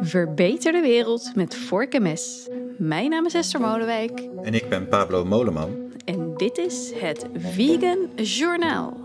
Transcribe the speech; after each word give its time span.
Verbeter 0.00 0.72
de 0.72 0.80
wereld 0.80 1.34
met 1.34 1.56
vork 1.56 1.94
en 1.94 2.02
mes. 2.02 2.48
Mijn 2.78 3.10
naam 3.10 3.26
is 3.26 3.34
Esther 3.34 3.60
Molenwijk. 3.60 4.20
En 4.20 4.54
ik 4.54 4.68
ben 4.68 4.88
Pablo 4.88 5.24
Moleman. 5.24 5.92
En 6.04 6.34
dit 6.36 6.58
is 6.58 6.92
het 6.94 7.26
Vegan 7.34 8.10
Journaal. 8.14 9.02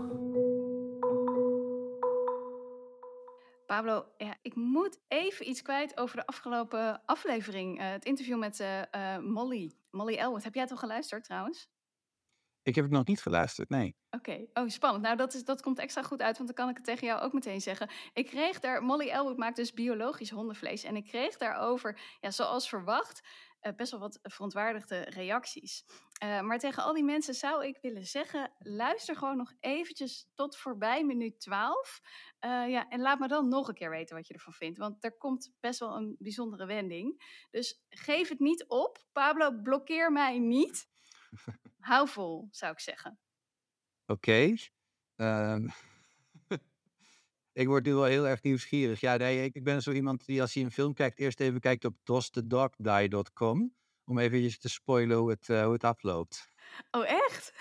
Pablo, 3.66 4.04
ja, 4.16 4.36
ik 4.42 4.54
moet 4.54 4.98
even 5.08 5.48
iets 5.48 5.62
kwijt 5.62 5.98
over 5.98 6.16
de 6.16 6.26
afgelopen 6.26 7.02
aflevering. 7.04 7.80
Uh, 7.80 7.90
het 7.90 8.04
interview 8.04 8.38
met 8.38 8.60
uh, 8.60 8.78
uh, 8.78 9.18
Molly, 9.18 9.72
Molly 9.90 10.14
Elwood. 10.14 10.44
Heb 10.44 10.54
jij 10.54 10.62
het 10.62 10.72
al 10.72 10.78
geluisterd 10.78 11.24
trouwens? 11.24 11.68
Ik 12.68 12.74
heb 12.74 12.84
het 12.84 12.92
nog 12.92 13.06
niet 13.06 13.22
geluisterd, 13.22 13.68
nee. 13.68 13.96
Oké, 14.10 14.46
oh 14.52 14.68
spannend. 14.68 15.04
Nou, 15.04 15.16
dat, 15.16 15.34
is, 15.34 15.44
dat 15.44 15.62
komt 15.62 15.78
extra 15.78 16.02
goed 16.02 16.22
uit, 16.22 16.36
want 16.36 16.48
dan 16.48 16.56
kan 16.56 16.68
ik 16.68 16.76
het 16.76 16.84
tegen 16.84 17.06
jou 17.06 17.20
ook 17.20 17.32
meteen 17.32 17.60
zeggen. 17.60 17.90
Ik 18.12 18.26
kreeg 18.26 18.60
daar, 18.60 18.82
Molly 18.82 19.08
Elwood 19.08 19.36
maakt 19.36 19.56
dus 19.56 19.72
biologisch 19.72 20.30
hondenvlees. 20.30 20.84
En 20.84 20.96
ik 20.96 21.04
kreeg 21.04 21.36
daarover, 21.36 22.00
ja, 22.20 22.30
zoals 22.30 22.68
verwacht, 22.68 23.28
uh, 23.62 23.72
best 23.74 23.90
wel 23.90 24.00
wat 24.00 24.18
verontwaardigde 24.22 25.00
reacties. 25.00 25.84
Uh, 26.24 26.40
maar 26.40 26.58
tegen 26.58 26.82
al 26.82 26.94
die 26.94 27.04
mensen 27.04 27.34
zou 27.34 27.66
ik 27.66 27.78
willen 27.80 28.06
zeggen, 28.06 28.52
luister 28.58 29.16
gewoon 29.16 29.36
nog 29.36 29.52
eventjes 29.60 30.28
tot 30.34 30.56
voorbij 30.56 31.04
minuut 31.04 31.40
12. 31.40 32.00
Uh, 32.44 32.68
ja, 32.68 32.88
en 32.88 33.00
laat 33.00 33.18
me 33.18 33.28
dan 33.28 33.48
nog 33.48 33.68
een 33.68 33.74
keer 33.74 33.90
weten 33.90 34.16
wat 34.16 34.26
je 34.26 34.34
ervan 34.34 34.52
vindt, 34.52 34.78
want 34.78 35.04
er 35.04 35.16
komt 35.16 35.52
best 35.60 35.80
wel 35.80 35.96
een 35.96 36.16
bijzondere 36.18 36.66
wending. 36.66 37.22
Dus 37.50 37.84
geef 37.88 38.28
het 38.28 38.40
niet 38.40 38.64
op. 38.66 39.04
Pablo, 39.12 39.60
blokkeer 39.62 40.12
mij 40.12 40.38
niet. 40.38 40.88
Hou 41.78 42.08
vol, 42.08 42.48
zou 42.50 42.72
ik 42.72 42.80
zeggen. 42.80 43.18
Oké. 44.06 44.56
Okay. 45.16 45.54
Um, 45.54 45.68
ik 47.62 47.66
word 47.66 47.84
nu 47.84 47.94
wel 47.94 48.04
heel 48.04 48.26
erg 48.26 48.42
nieuwsgierig. 48.42 49.00
Ja, 49.00 49.16
nee, 49.16 49.44
ik, 49.44 49.54
ik 49.54 49.64
ben 49.64 49.82
zo 49.82 49.92
iemand 49.92 50.26
die 50.26 50.40
als 50.40 50.54
hij 50.54 50.62
een 50.62 50.70
film 50.70 50.94
kijkt, 50.94 51.18
eerst 51.18 51.40
even 51.40 51.60
kijkt 51.60 51.84
op 51.84 51.96
dostedogdie.com. 52.04 53.76
Om 54.04 54.18
even 54.18 54.58
te 54.58 54.68
spoilen 54.68 55.16
hoe 55.16 55.30
het, 55.30 55.48
uh, 55.48 55.62
hoe 55.62 55.72
het 55.72 55.84
afloopt. 55.84 56.48
Oh, 56.90 57.08
echt? 57.08 57.52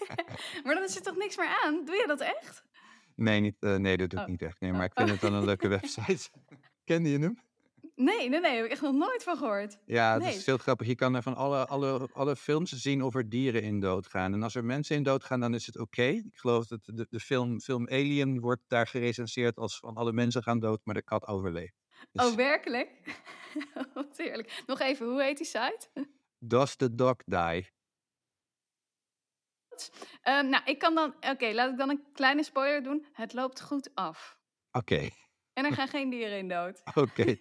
maar 0.64 0.74
dan 0.74 0.82
is 0.82 0.96
er 0.96 1.02
toch 1.02 1.16
niks 1.16 1.36
meer 1.36 1.60
aan? 1.64 1.84
Doe 1.84 1.94
je 1.94 2.06
dat 2.06 2.20
echt? 2.20 2.62
Nee, 3.14 3.40
niet, 3.40 3.56
uh, 3.60 3.76
nee 3.76 3.96
dat 3.96 4.10
doe 4.10 4.18
ik 4.18 4.24
oh. 4.24 4.30
niet 4.30 4.42
echt. 4.42 4.60
Nee, 4.60 4.72
maar 4.72 4.84
ik 4.84 4.92
vind 4.94 5.10
het 5.10 5.20
dan 5.20 5.34
een 5.34 5.44
leuke 5.44 5.68
website. 5.78 6.30
Kende 6.84 7.08
je 7.08 7.18
hem? 7.18 7.49
Nee, 8.00 8.28
nee, 8.28 8.40
nee, 8.40 8.56
heb 8.56 8.64
ik 8.64 8.70
echt 8.70 8.82
nog 8.82 8.94
nooit 8.94 9.22
van 9.22 9.36
gehoord. 9.36 9.78
Ja, 9.86 10.12
het 10.12 10.22
nee. 10.22 10.34
is 10.34 10.44
veel 10.44 10.58
grappig. 10.58 10.86
Je 10.86 10.94
kan 10.94 11.14
er 11.14 11.22
van 11.22 11.34
alle, 11.34 11.66
alle, 11.66 12.08
alle 12.12 12.36
films 12.36 12.72
zien 12.72 13.02
of 13.02 13.14
er 13.14 13.28
dieren 13.28 13.62
in 13.62 13.80
doodgaan. 13.80 14.32
En 14.32 14.42
als 14.42 14.54
er 14.54 14.64
mensen 14.64 14.96
in 14.96 15.02
doodgaan, 15.02 15.40
dan 15.40 15.54
is 15.54 15.66
het 15.66 15.78
oké. 15.78 16.00
Okay. 16.00 16.14
Ik 16.14 16.36
geloof 16.36 16.66
dat 16.66 16.84
de, 16.84 17.06
de 17.10 17.20
film, 17.20 17.60
film 17.60 17.88
Alien 17.88 18.40
wordt 18.40 18.62
daar 18.66 18.86
gerecenseerd 18.86 19.56
als 19.56 19.78
van 19.78 19.94
alle 19.94 20.12
mensen 20.12 20.42
gaan 20.42 20.58
dood, 20.58 20.80
maar 20.84 20.94
de 20.94 21.02
kat 21.02 21.26
overleeft. 21.26 21.74
Dus... 22.12 22.26
Oh, 22.26 22.34
werkelijk? 22.34 22.90
Wat 23.94 24.16
heerlijk. 24.16 24.62
Nog 24.66 24.80
even, 24.80 25.06
hoe 25.06 25.22
heet 25.22 25.36
die 25.36 25.46
site? 25.46 25.88
Does 26.38 26.76
the 26.76 26.94
dog 26.94 27.16
die? 27.24 27.70
Um, 30.28 30.48
nou, 30.48 30.64
ik 30.64 30.78
kan 30.78 30.94
dan... 30.94 31.14
Oké, 31.20 31.52
laat 31.52 31.70
ik 31.70 31.78
dan 31.78 31.90
een 31.90 32.04
kleine 32.12 32.42
spoiler 32.42 32.82
doen. 32.82 33.06
Het 33.12 33.32
loopt 33.32 33.60
goed 33.60 33.90
af. 33.94 34.38
Oké. 34.72 34.94
Okay. 34.94 35.12
En 35.52 35.64
er 35.64 35.72
gaan 35.80 35.88
geen 35.88 36.10
dieren 36.10 36.38
in 36.38 36.48
dood. 36.48 36.82
Oké. 36.94 37.24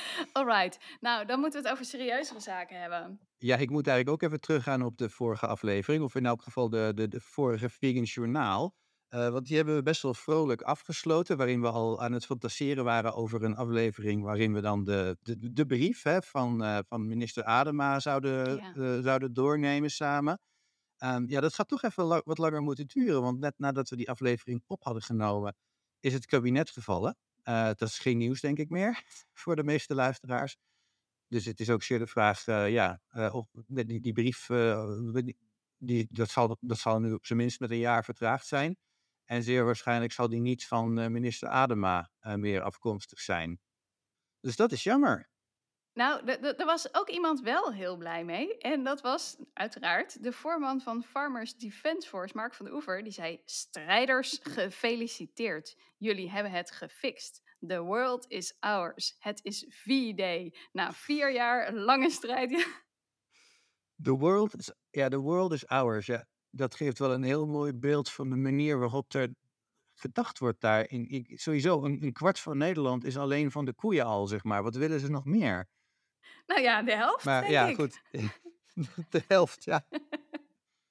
Alright. 0.32 0.78
Nou, 1.00 1.26
dan 1.26 1.40
moeten 1.40 1.62
we 1.62 1.68
het 1.68 1.76
over 1.76 1.90
serieuzere 1.90 2.40
zaken 2.40 2.80
hebben. 2.80 3.20
Ja, 3.38 3.56
ik 3.56 3.70
moet 3.70 3.86
eigenlijk 3.86 4.22
ook 4.22 4.28
even 4.28 4.40
teruggaan 4.40 4.82
op 4.82 4.98
de 4.98 5.10
vorige 5.10 5.46
aflevering. 5.46 6.02
Of 6.04 6.14
in 6.14 6.26
elk 6.26 6.42
geval 6.42 6.70
de, 6.70 6.92
de, 6.94 7.08
de 7.08 7.20
vorige 7.20 7.68
Vegan 7.68 8.02
Journaal. 8.02 8.74
Uh, 9.10 9.28
want 9.28 9.46
die 9.46 9.56
hebben 9.56 9.74
we 9.74 9.82
best 9.82 10.02
wel 10.02 10.14
vrolijk 10.14 10.62
afgesloten. 10.62 11.36
Waarin 11.36 11.60
we 11.60 11.68
al 11.70 12.02
aan 12.02 12.12
het 12.12 12.26
fantaseren 12.26 12.84
waren 12.84 13.14
over 13.14 13.42
een 13.42 13.56
aflevering. 13.56 14.22
Waarin 14.22 14.52
we 14.52 14.60
dan 14.60 14.84
de, 14.84 15.16
de, 15.22 15.52
de 15.52 15.66
brief 15.66 16.02
hè, 16.02 16.22
van, 16.22 16.62
uh, 16.62 16.78
van 16.88 17.06
minister 17.06 17.44
Adema 17.44 18.00
zouden, 18.00 18.56
ja. 18.56 18.74
uh, 18.74 19.02
zouden 19.02 19.32
doornemen 19.32 19.90
samen. 19.90 20.40
Um, 21.04 21.28
ja, 21.28 21.40
dat 21.40 21.54
gaat 21.54 21.68
toch 21.68 21.82
even 21.82 22.04
la 22.04 22.22
wat 22.24 22.38
langer 22.38 22.62
moeten 22.62 22.86
duren. 22.86 23.22
Want 23.22 23.38
net 23.38 23.54
nadat 23.56 23.88
we 23.88 23.96
die 23.96 24.10
aflevering 24.10 24.62
op 24.66 24.82
hadden 24.82 25.02
genomen 25.02 25.56
is 26.00 26.12
het 26.12 26.26
kabinet 26.26 26.70
gevallen. 26.70 27.16
Uh, 27.44 27.64
dat 27.64 27.82
is 27.82 27.98
geen 27.98 28.18
nieuws, 28.18 28.40
denk 28.40 28.58
ik 28.58 28.70
meer, 28.70 29.02
voor 29.40 29.56
de 29.56 29.64
meeste 29.64 29.94
luisteraars. 29.94 30.56
Dus 31.28 31.44
het 31.44 31.60
is 31.60 31.70
ook 31.70 31.82
zeer 31.82 31.98
de 31.98 32.06
vraag, 32.06 32.46
uh, 32.46 32.70
ja, 32.70 33.00
uh, 33.10 33.34
of 33.34 33.46
die, 33.66 34.00
die 34.00 34.12
brief, 34.12 34.46
die, 35.78 36.06
dat, 36.10 36.30
zal, 36.30 36.56
dat 36.60 36.78
zal 36.78 37.00
nu 37.00 37.12
op 37.12 37.26
zijn 37.26 37.38
minst 37.38 37.60
met 37.60 37.70
een 37.70 37.78
jaar 37.78 38.04
vertraagd 38.04 38.46
zijn. 38.46 38.76
En 39.24 39.42
zeer 39.42 39.64
waarschijnlijk 39.64 40.12
zal 40.12 40.28
die 40.28 40.40
niet 40.40 40.66
van 40.66 41.12
minister 41.12 41.48
Adema 41.48 42.10
meer 42.20 42.62
afkomstig 42.62 43.20
zijn. 43.20 43.60
Dus 44.40 44.56
dat 44.56 44.72
is 44.72 44.82
jammer. 44.82 45.31
Nou, 45.94 46.26
er 46.26 46.64
was 46.64 46.94
ook 46.94 47.08
iemand 47.08 47.40
wel 47.40 47.72
heel 47.72 47.96
blij 47.96 48.24
mee. 48.24 48.58
En 48.58 48.84
dat 48.84 49.00
was 49.00 49.36
uiteraard 49.52 50.22
de 50.22 50.32
voorman 50.32 50.80
van 50.80 51.02
Farmers 51.02 51.56
Defence 51.56 52.08
Force, 52.08 52.36
Mark 52.36 52.54
van 52.54 52.66
de 52.66 52.72
Oever. 52.72 53.02
Die 53.02 53.12
zei: 53.12 53.40
Strijders, 53.44 54.40
gefeliciteerd. 54.42 55.76
Jullie 55.96 56.30
hebben 56.30 56.52
het 56.52 56.70
gefixt. 56.70 57.42
The 57.66 57.80
world 57.80 58.24
is 58.28 58.56
ours. 58.60 59.16
Het 59.18 59.40
is 59.42 59.66
V-Day. 59.68 60.54
Na 60.72 60.92
vier 60.92 61.32
jaar 61.32 61.72
lange 61.72 62.10
strijd. 62.10 62.50
The 64.02 64.16
world 64.16 64.58
is, 64.58 64.72
ja, 64.90 65.08
the 65.08 65.20
world 65.20 65.52
is 65.52 65.66
ours. 65.66 66.10
Dat 66.50 66.74
geeft 66.74 66.98
wel 66.98 67.12
een 67.12 67.22
heel 67.22 67.46
mooi 67.46 67.72
beeld 67.72 68.10
van 68.10 68.30
de 68.30 68.36
manier 68.36 68.78
waarop 68.78 69.14
er 69.14 69.34
gedacht 69.94 70.38
wordt 70.38 70.60
daar. 70.60 70.88
In, 70.88 71.26
sowieso, 71.34 71.84
een, 71.84 72.02
een 72.02 72.12
kwart 72.12 72.38
van 72.38 72.58
Nederland 72.58 73.04
is 73.04 73.16
alleen 73.16 73.50
van 73.50 73.64
de 73.64 73.72
koeien 73.72 74.04
al, 74.04 74.26
zeg 74.26 74.44
maar. 74.44 74.62
Wat 74.62 74.74
willen 74.74 75.00
ze 75.00 75.10
nog 75.10 75.24
meer? 75.24 75.68
Nou 76.46 76.60
ja, 76.60 76.82
de 76.82 76.96
helft. 76.96 77.24
Maar 77.24 77.40
denk 77.40 77.52
ja, 77.52 77.66
ik. 77.66 77.74
goed. 77.74 78.00
De 79.10 79.24
helft, 79.28 79.64
ja. 79.64 79.86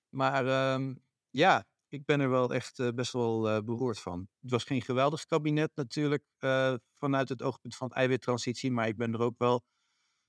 Maar 0.09 0.73
um, 0.73 1.03
ja, 1.29 1.65
ik 1.87 2.05
ben 2.05 2.19
er 2.19 2.29
wel 2.29 2.53
echt 2.53 2.79
uh, 2.79 2.89
best 2.89 3.13
wel 3.13 3.49
uh, 3.49 3.59
beroerd 3.63 3.99
van. 3.99 4.27
Het 4.41 4.51
was 4.51 4.63
geen 4.63 4.81
geweldig 4.81 5.25
kabinet 5.25 5.71
natuurlijk 5.75 6.23
uh, 6.39 6.75
vanuit 6.97 7.29
het 7.29 7.41
oogpunt 7.41 7.75
van 7.75 7.91
eiwittransitie. 7.91 8.71
Maar 8.71 8.87
ik 8.87 8.97
ben 8.97 9.13
er 9.13 9.21
ook 9.21 9.37
wel 9.37 9.63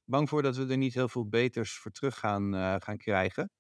bang 0.04 0.28
voor 0.28 0.42
dat 0.42 0.56
we 0.56 0.66
er 0.66 0.76
niet 0.76 0.94
heel 0.94 1.08
veel 1.08 1.28
beters 1.28 1.72
voor 1.76 1.90
terug 1.90 2.18
gaan, 2.18 2.80
gaan 2.82 2.96
krijgen. 2.96 3.50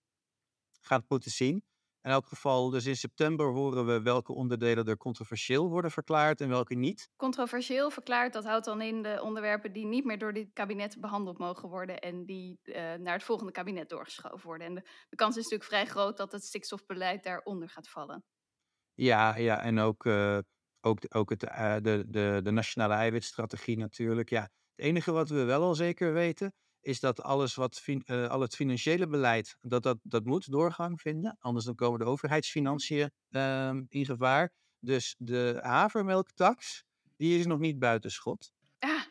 Gaat 0.80 1.00
het 1.00 1.10
moeten 1.10 1.30
zien. 1.30 1.64
In 2.02 2.10
elk 2.10 2.26
geval, 2.26 2.70
dus 2.70 2.86
in 2.86 2.96
september 2.96 3.46
horen 3.46 3.86
we 3.86 4.02
welke 4.02 4.32
onderdelen 4.32 4.86
er 4.86 4.96
controversieel 4.96 5.68
worden 5.68 5.90
verklaard 5.90 6.40
en 6.40 6.48
welke 6.48 6.74
niet. 6.74 7.10
Controversieel 7.16 7.90
verklaard, 7.90 8.32
dat 8.32 8.44
houdt 8.44 8.64
dan 8.64 8.80
in 8.80 9.02
de 9.02 9.20
onderwerpen 9.22 9.72
die 9.72 9.86
niet 9.86 10.04
meer 10.04 10.18
door 10.18 10.32
dit 10.32 10.52
kabinet 10.52 11.00
behandeld 11.00 11.38
mogen 11.38 11.68
worden 11.68 11.98
en 11.98 12.24
die 12.24 12.60
uh, 12.62 12.74
naar 12.74 13.12
het 13.12 13.22
volgende 13.22 13.52
kabinet 13.52 13.88
doorgeschoven 13.88 14.46
worden. 14.46 14.66
En 14.66 14.74
de, 14.74 14.82
de, 15.08 15.16
kans 15.16 15.36
is 15.36 15.42
natuurlijk 15.42 15.70
vrij 15.70 15.86
groot 15.86 16.16
dat 16.16 16.32
het 16.32 16.44
stikstofbeleid 16.44 17.22
daaronder 17.22 17.68
gaat 17.68 17.88
vallen. 17.88 18.24
Ja, 18.94 19.36
ja 19.36 19.62
en 19.62 19.78
ook, 19.78 20.04
uh, 20.04 20.38
ook, 20.80 20.98
ook 21.08 21.30
het, 21.30 21.42
uh, 21.42 21.76
de, 21.80 22.04
de, 22.08 22.40
de 22.42 22.50
nationale 22.50 22.94
eiwitstrategie 22.94 23.76
natuurlijk. 23.76 24.30
Ja, 24.30 24.42
het 24.42 24.50
enige 24.86 25.12
wat 25.12 25.28
we 25.28 25.44
wel 25.44 25.62
al 25.62 25.74
zeker 25.74 26.12
weten 26.12 26.54
is 26.82 27.00
dat 27.00 27.22
alles 27.22 27.54
wat 27.54 27.82
uh, 27.86 28.28
al 28.28 28.40
het 28.40 28.54
financiële 28.54 29.06
beleid, 29.06 29.56
dat, 29.60 29.82
dat, 29.82 29.98
dat 30.02 30.24
moet 30.24 30.50
doorgang 30.50 31.00
vinden. 31.00 31.36
Anders 31.40 31.64
dan 31.64 31.74
komen 31.74 31.98
de 31.98 32.04
overheidsfinanciën 32.04 33.10
uh, 33.30 33.70
in 33.88 34.04
gevaar. 34.04 34.52
Dus 34.78 35.14
de 35.18 35.58
havermelktax, 35.62 36.84
die 37.16 37.38
is 37.38 37.46
nog 37.46 37.58
niet 37.58 37.78
buitenschot. 37.78 38.52
Ah. 38.78 39.02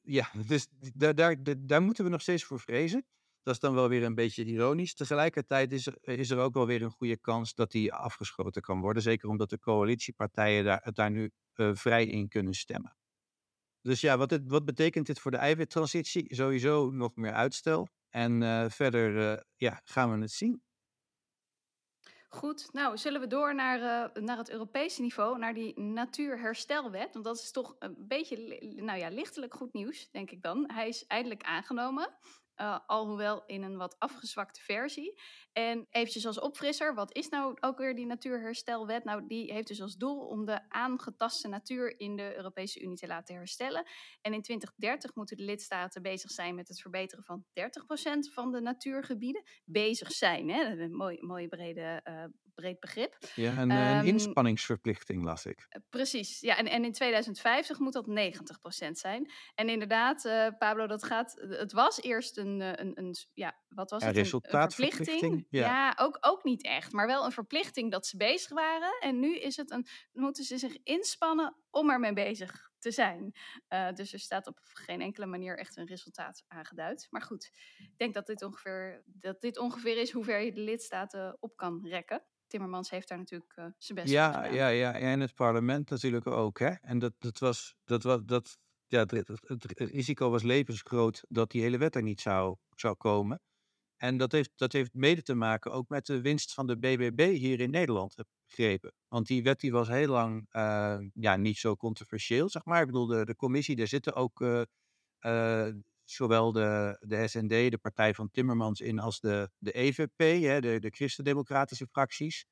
Ja, 0.00 0.30
dus 0.46 0.68
daar, 0.94 1.14
daar, 1.14 1.36
daar 1.58 1.82
moeten 1.82 2.04
we 2.04 2.10
nog 2.10 2.20
steeds 2.20 2.44
voor 2.44 2.60
vrezen. 2.60 3.04
Dat 3.42 3.54
is 3.54 3.60
dan 3.60 3.74
wel 3.74 3.88
weer 3.88 4.02
een 4.02 4.14
beetje 4.14 4.44
ironisch. 4.44 4.94
Tegelijkertijd 4.94 5.72
is 5.72 5.86
er, 5.86 5.98
is 6.02 6.30
er 6.30 6.38
ook 6.38 6.54
wel 6.54 6.66
weer 6.66 6.82
een 6.82 6.90
goede 6.90 7.16
kans 7.16 7.54
dat 7.54 7.70
die 7.70 7.92
afgeschoten 7.92 8.62
kan 8.62 8.80
worden. 8.80 9.02
Zeker 9.02 9.28
omdat 9.28 9.50
de 9.50 9.58
coalitiepartijen 9.58 10.64
daar, 10.64 10.90
daar 10.92 11.10
nu 11.10 11.30
uh, 11.54 11.70
vrij 11.74 12.06
in 12.06 12.28
kunnen 12.28 12.54
stemmen. 12.54 12.96
Dus 13.82 14.00
ja, 14.00 14.16
wat, 14.16 14.40
wat 14.46 14.64
betekent 14.64 15.06
dit 15.06 15.20
voor 15.20 15.30
de 15.30 15.36
eiwittransitie? 15.36 16.34
Sowieso 16.34 16.90
nog 16.90 17.16
meer 17.16 17.32
uitstel. 17.32 17.88
En 18.08 18.42
uh, 18.42 18.68
verder 18.68 19.16
uh, 19.16 19.40
ja, 19.56 19.80
gaan 19.84 20.12
we 20.12 20.20
het 20.20 20.30
zien. 20.30 20.62
Goed, 22.28 22.72
nou 22.72 22.96
zullen 22.96 23.20
we 23.20 23.26
door 23.26 23.54
naar, 23.54 23.78
uh, 23.78 24.22
naar 24.22 24.36
het 24.36 24.50
Europese 24.50 25.00
niveau, 25.00 25.38
naar 25.38 25.54
die 25.54 25.80
Natuurherstelwet. 25.80 27.12
Want 27.12 27.24
dat 27.24 27.36
is 27.36 27.50
toch 27.50 27.76
een 27.78 27.94
beetje, 27.98 28.58
nou 28.76 28.98
ja, 28.98 29.08
lichtelijk 29.08 29.54
goed 29.54 29.72
nieuws, 29.72 30.10
denk 30.10 30.30
ik 30.30 30.42
dan. 30.42 30.70
Hij 30.72 30.88
is 30.88 31.06
eindelijk 31.06 31.42
aangenomen. 31.42 32.08
Uh, 32.56 32.78
alhoewel 32.86 33.42
in 33.46 33.62
een 33.62 33.76
wat 33.76 33.96
afgezwakte 33.98 34.60
versie. 34.60 35.20
En 35.52 35.86
eventjes 35.90 36.26
als 36.26 36.40
opfrisser, 36.40 36.94
wat 36.94 37.16
is 37.16 37.28
nou 37.28 37.56
ook 37.60 37.78
weer 37.78 37.94
die 37.94 38.06
Natuurherstelwet? 38.06 39.04
Nou, 39.04 39.26
die 39.26 39.52
heeft 39.52 39.68
dus 39.68 39.80
als 39.80 39.96
doel 39.96 40.26
om 40.26 40.44
de 40.44 40.70
aangetaste 40.70 41.48
natuur 41.48 42.00
in 42.00 42.16
de 42.16 42.36
Europese 42.36 42.80
Unie 42.80 42.96
te 42.96 43.06
laten 43.06 43.34
herstellen. 43.34 43.86
En 44.20 44.34
in 44.34 44.42
2030 44.42 45.14
moeten 45.14 45.36
de 45.36 45.44
lidstaten 45.44 46.02
bezig 46.02 46.30
zijn 46.30 46.54
met 46.54 46.68
het 46.68 46.80
verbeteren 46.80 47.24
van 47.24 47.44
30% 47.44 48.32
van 48.32 48.52
de 48.52 48.60
natuurgebieden. 48.60 49.42
Bezig 49.64 50.10
zijn, 50.12 50.50
hè? 50.50 50.64
Een 50.64 50.96
mooie, 50.96 51.24
mooie 51.24 51.48
brede 51.48 52.00
uh, 52.08 52.24
breed 52.54 52.80
begrip. 52.80 53.16
Ja, 53.34 53.50
een, 53.58 53.70
een 53.70 53.96
Ehm, 53.98 54.06
inspanningsverplichting 54.06 55.24
las 55.24 55.46
ik. 55.46 55.66
Eh, 55.68 55.80
Precies, 55.90 56.40
ja, 56.40 56.56
en, 56.56 56.66
en 56.66 56.84
in 56.84 56.92
2050 56.92 57.78
moet 57.78 57.92
dat 57.92 58.06
90% 58.06 58.90
zijn. 58.98 59.30
En 59.54 59.68
inderdaad, 59.68 60.24
eh, 60.24 60.46
Pablo, 60.58 60.86
dat 60.86 61.04
gaat. 61.04 61.34
Het 61.48 61.72
was 61.72 62.02
eerst 62.02 62.36
een, 62.36 62.60
eh, 62.60 62.84
een, 62.84 62.98
een 62.98 63.14
ja, 63.34 63.56
wat 63.68 63.90
was 63.90 64.04
het? 64.04 64.16
Een- 64.16 64.22
resultaatverplichting, 64.22 65.06
verplichting. 65.20 65.46
ja. 65.50 65.66
Ja, 65.66 65.94
ook, 65.96 66.18
ook 66.20 66.44
niet 66.44 66.64
echt, 66.64 66.92
maar 66.92 67.06
wel 67.06 67.24
een 67.24 67.32
verplichting 67.32 67.90
dat 67.90 68.06
ze 68.06 68.16
bezig 68.16 68.50
waren. 68.52 68.96
En 69.00 69.18
nu 69.20 69.38
is 69.38 69.56
het 69.56 69.70
een, 69.70 69.86
moeten 70.12 70.44
ze 70.44 70.58
zich 70.58 70.76
inspannen 70.82 71.56
om 71.70 71.90
ermee 71.90 72.12
bezig 72.12 72.70
te 72.78 72.90
zijn. 72.90 73.32
Eh, 73.68 73.92
dus 73.92 74.12
er 74.12 74.18
staat 74.18 74.46
op 74.46 74.58
geen 74.62 75.00
enkele 75.00 75.26
manier 75.26 75.58
echt 75.58 75.76
een 75.76 75.86
resultaat 75.86 76.44
aangeduid. 76.48 77.06
Maar 77.10 77.22
goed, 77.22 77.50
ik 77.78 77.92
denk 77.98 78.14
dat 78.14 78.26
dit 78.26 78.42
ongeveer, 78.42 79.02
dat 79.06 79.40
dit 79.40 79.58
ongeveer 79.58 79.96
is 79.98 80.10
hoe 80.10 80.24
ver 80.24 80.40
je 80.40 80.52
de 80.52 80.60
lidstaten 80.60 81.36
op 81.40 81.56
kan 81.56 81.86
rekken. 81.88 82.22
Timmermans 82.52 82.90
heeft 82.90 83.08
daar 83.08 83.18
natuurlijk 83.18 83.52
eh, 83.56 83.64
zijn 83.78 83.98
best 83.98 84.12
Ja, 84.12 84.32
gedaan. 84.32 84.54
ja, 84.54 84.68
ja, 84.68 84.92
en 84.92 85.20
het 85.20 85.34
parlement 85.34 85.90
natuurlijk 85.90 86.26
ook. 86.26 86.58
Hè? 86.58 86.68
En 86.70 86.98
dat, 86.98 87.12
dat 87.18 87.38
was, 87.38 87.74
dat 87.84 88.02
was, 88.02 88.20
dat, 88.24 88.58
ja, 88.86 88.98
het, 89.00 89.10
het, 89.10 89.62
het 89.62 89.78
risico 89.78 90.30
was 90.30 90.42
levensgroot 90.42 91.24
dat 91.28 91.50
die 91.50 91.62
hele 91.62 91.78
wet 91.78 91.94
er 91.94 92.02
niet 92.02 92.20
zou, 92.20 92.56
zou 92.74 92.94
komen. 92.94 93.40
En 93.96 94.16
dat 94.16 94.32
heeft, 94.32 94.50
dat 94.56 94.72
heeft 94.72 94.94
mede 94.94 95.22
te 95.22 95.34
maken 95.34 95.72
ook 95.72 95.88
met 95.88 96.06
de 96.06 96.20
winst 96.20 96.54
van 96.54 96.66
de 96.66 96.78
BBB 96.78 97.34
hier 97.36 97.60
in 97.60 97.70
Nederland, 97.70 98.16
heb 98.16 98.26
ik 98.26 98.46
begrepen. 98.56 98.92
Want 99.08 99.26
die 99.26 99.42
wet 99.42 99.60
die 99.60 99.72
was 99.72 99.88
heel 99.88 100.08
lang 100.08 100.46
eh, 100.50 100.98
ja, 101.12 101.36
niet 101.36 101.58
zo 101.58 101.76
controversieel, 101.76 102.48
zeg 102.48 102.64
maar. 102.64 102.80
Ik 102.80 102.86
bedoel, 102.86 103.06
de, 103.06 103.24
de 103.24 103.36
commissie, 103.36 103.76
daar 103.76 103.86
zitten 103.86 104.14
ook 104.14 104.40
eh, 104.40 105.68
zowel 106.04 106.52
de, 106.52 106.96
de 107.00 107.28
SND, 107.28 107.48
de 107.48 107.78
partij 107.80 108.14
van 108.14 108.30
Timmermans 108.30 108.80
in, 108.80 108.98
als 108.98 109.20
de, 109.20 109.50
de 109.58 109.72
EVP, 109.72 110.42
hè, 110.42 110.60
de, 110.60 110.78
de 110.80 110.90
christendemocratische 110.90 111.86
fracties. 111.86 112.46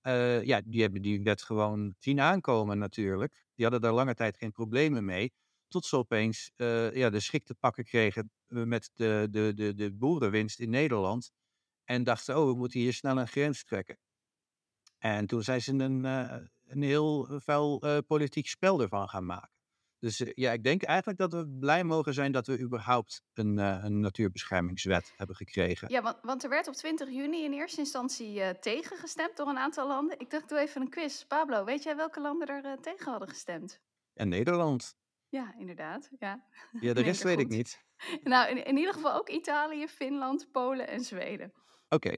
Eh, 0.00 0.42
ja, 0.42 0.60
die 0.64 0.82
hebben 0.82 1.02
die 1.02 1.22
wet 1.22 1.42
gewoon 1.42 1.94
zien 1.98 2.20
aankomen 2.20 2.78
natuurlijk. 2.78 3.44
Die 3.54 3.64
hadden 3.64 3.80
daar 3.80 3.92
lange 3.92 4.14
tijd 4.14 4.36
geen 4.36 4.52
problemen 4.52 5.04
mee. 5.04 5.32
Tot 5.68 5.86
ze 5.86 5.96
opeens 5.96 6.50
eh, 6.56 6.94
ja, 6.94 7.10
de 7.10 7.20
schrik 7.20 7.44
te 7.44 7.54
pakken 7.54 7.84
kregen 7.84 8.30
eh, 8.46 8.62
met 8.62 8.90
de, 8.94 9.26
de, 9.30 9.52
de, 9.54 9.74
de 9.74 9.92
boerenwinst 9.92 10.60
in 10.60 10.70
Nederland. 10.70 11.30
En 11.84 12.04
dachten, 12.04 12.38
oh, 12.38 12.46
we 12.46 12.54
moeten 12.54 12.80
hier 12.80 12.92
snel 12.92 13.18
een 13.18 13.28
grens 13.28 13.64
trekken. 13.64 13.98
En 14.98 15.26
toen 15.26 15.42
zijn 15.42 15.62
ze 15.62 15.72
een, 15.72 16.04
een 16.66 16.82
heel 16.82 17.40
vuil 17.40 18.02
politiek 18.06 18.46
spel 18.46 18.80
ervan 18.80 19.08
gaan 19.08 19.26
maken. 19.26 19.59
Dus 20.00 20.20
eh, 20.20 20.32
ja, 20.34 20.52
ik 20.52 20.64
denk 20.64 20.82
eigenlijk 20.82 21.18
dat 21.18 21.32
we 21.32 21.56
blij 21.58 21.84
mogen 21.84 22.14
zijn 22.14 22.32
dat 22.32 22.46
we 22.46 22.58
überhaupt 22.60 23.22
een, 23.34 23.58
eh, 23.58 23.84
een 23.84 24.00
natuurbeschermingswet 24.00 25.12
hebben 25.16 25.36
gekregen. 25.36 25.88
Ja, 25.90 26.02
want, 26.02 26.18
want 26.22 26.42
er 26.42 26.48
werd 26.48 26.68
op 26.68 26.74
20 26.74 27.10
juni 27.10 27.44
in 27.44 27.52
eerste 27.52 27.80
instantie 27.80 28.40
eh 28.42 28.50
tegengestemd 28.50 29.36
door 29.36 29.46
een 29.48 29.58
aantal 29.58 29.86
landen. 29.86 30.18
Ik 30.18 30.30
dacht, 30.30 30.48
doe 30.48 30.58
even 30.58 30.80
een 30.80 30.88
quiz. 30.88 31.24
Pablo, 31.24 31.64
weet 31.64 31.82
jij 31.82 31.96
welke 31.96 32.20
landen 32.20 32.48
er 32.48 32.80
tegen 32.80 33.10
hadden 33.10 33.28
gestemd? 33.28 33.80
En 34.14 34.28
Nederland. 34.28 34.96
Ja, 35.28 35.54
inderdaad. 35.58 36.10
Ja. 36.18 36.44
Ja, 36.80 36.92
de 36.92 37.02
rest 37.10 37.22
weet 37.22 37.40
ik 37.40 37.48
niet. 37.48 37.84
Nou, 38.22 38.50
in, 38.50 38.64
in 38.64 38.76
ieder 38.76 38.94
geval 38.94 39.14
ook 39.14 39.28
Italië, 39.28 39.88
Finland, 39.88 40.50
Polen 40.50 40.88
en 40.88 41.00
Zweden. 41.00 41.52
Oké. 41.88 42.16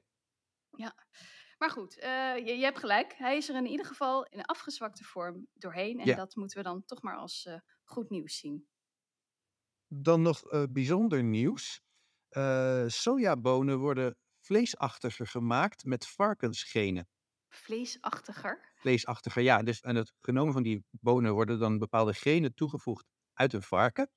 Maar 1.57 1.71
goed, 1.71 1.93
je, 1.93 2.55
je 2.57 2.63
hebt 2.63 2.79
gelijk. 2.79 3.13
Hij 3.17 3.37
is 3.37 3.49
er 3.49 3.55
in 3.55 3.65
ieder 3.65 3.85
geval 3.85 4.25
in 4.25 4.39
een 4.39 4.45
afgezwakte 4.45 5.03
vorm 5.03 5.47
doorheen. 5.53 5.99
En 5.99 6.05
Ja. 6.05 6.15
dat 6.15 6.35
moeten 6.35 6.57
we 6.57 6.63
dan 6.63 6.85
toch 6.85 7.01
maar 7.01 7.15
als 7.15 7.49
goed 7.83 8.09
nieuws 8.09 8.37
zien. 8.37 8.67
Dan 9.87 10.21
nog 10.21 10.43
eh, 10.49 10.63
bijzonder 10.69 11.23
nieuws. 11.23 11.81
Eh, 12.29 12.83
sojabonen 12.87 13.79
worden 13.79 14.17
vleesachtiger 14.39 15.27
gemaakt 15.27 15.85
met 15.85 16.07
varkensgenen. 16.07 17.07
Vleesachtiger. 17.49 18.71
Vleesachtiger, 18.75 19.41
ja. 19.43 19.63
Dus 19.63 19.83
aan 19.83 19.95
het 19.95 20.13
genomen 20.19 20.53
van 20.53 20.63
die 20.63 20.83
bonen 20.89 21.33
worden 21.33 21.59
dan 21.59 21.77
bepaalde 21.77 22.13
genen 22.13 22.53
toegevoegd 22.53 23.05
uit 23.33 23.53
een 23.53 23.61
varken. 23.63 24.09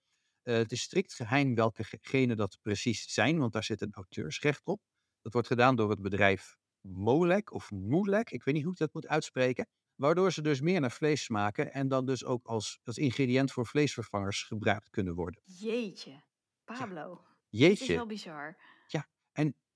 Eh, 0.42 0.56
het 0.56 0.72
is 0.72 0.82
strikt 0.82 1.14
geheim 1.14 1.54
welke 1.54 1.84
ge- 1.84 1.98
genen 2.00 2.36
dat 2.36 2.58
precies 2.62 3.12
zijn, 3.12 3.38
want 3.38 3.52
daar 3.52 3.64
zit 3.64 3.80
een 3.80 3.92
auteursrecht 3.92 4.66
op. 4.66 4.80
Dat 5.20 5.32
wordt 5.32 5.48
gedaan 5.48 5.76
door 5.76 5.90
het 5.90 6.02
bedrijf 6.02 6.56
Molek 6.80 7.52
of 7.52 7.70
Moelek, 7.70 8.30
ik 8.30 8.44
weet 8.44 8.54
niet 8.54 8.62
hoe 8.64 8.72
ik 8.72 8.78
dat 8.78 8.92
moet 8.92 9.06
uitspreken. 9.06 9.68
Waardoor 9.96 10.32
ze 10.32 10.42
dus 10.42 10.60
meer 10.60 10.80
naar 10.80 10.90
vlees 10.92 11.24
smaken 11.24 11.72
en 11.72 11.88
dan 11.88 12.06
dus 12.06 12.24
ook 12.24 12.46
als, 12.46 12.78
als 12.84 12.96
ingrediënt 12.98 13.52
voor 13.52 13.66
vleesvervangers 13.66 14.42
gebruikt 14.42 14.90
kunnen 14.90 15.14
worden. 15.14 15.42
Jeetje. 15.44 16.22
Pablo. 16.64 17.10
Het 17.10 17.20
is 17.50 17.58
Jeetje. 17.60 17.94
wel 17.94 18.06
bizar. 18.06 18.56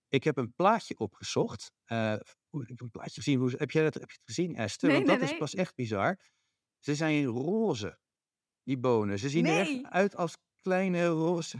Ik 0.09 0.25
heb 0.25 0.37
een 0.37 0.55
plaatje 0.55 0.99
opgezocht. 0.99 1.73
eh, 1.85 2.13
ik 2.51 2.69
heb 2.69 2.81
een 2.81 2.91
plaatje 2.91 3.21
gezien. 3.23 3.39
Hoe, 3.39 3.53
heb, 3.57 3.71
jij 3.71 3.83
dat, 3.83 3.95
heb 3.95 4.11
je 4.11 4.17
het 4.17 4.25
gezien, 4.25 4.57
Esther? 4.57 4.89
Nee, 4.89 4.97
Want 4.97 5.09
nee, 5.09 5.17
dat 5.17 5.25
is 5.25 5.31
nee. 5.31 5.41
pas 5.41 5.55
echt 5.55 5.75
bizar. 5.75 6.19
Ze 6.79 6.95
zijn 6.95 7.25
roze, 7.25 7.99
die 8.63 8.79
bonen. 8.79 9.19
Ze 9.19 9.29
zien 9.29 9.47
er 9.47 9.59
echt 9.61 9.85
uit 9.85 10.17
als 10.17 10.37
kleine 10.63 11.07
roze, 11.07 11.59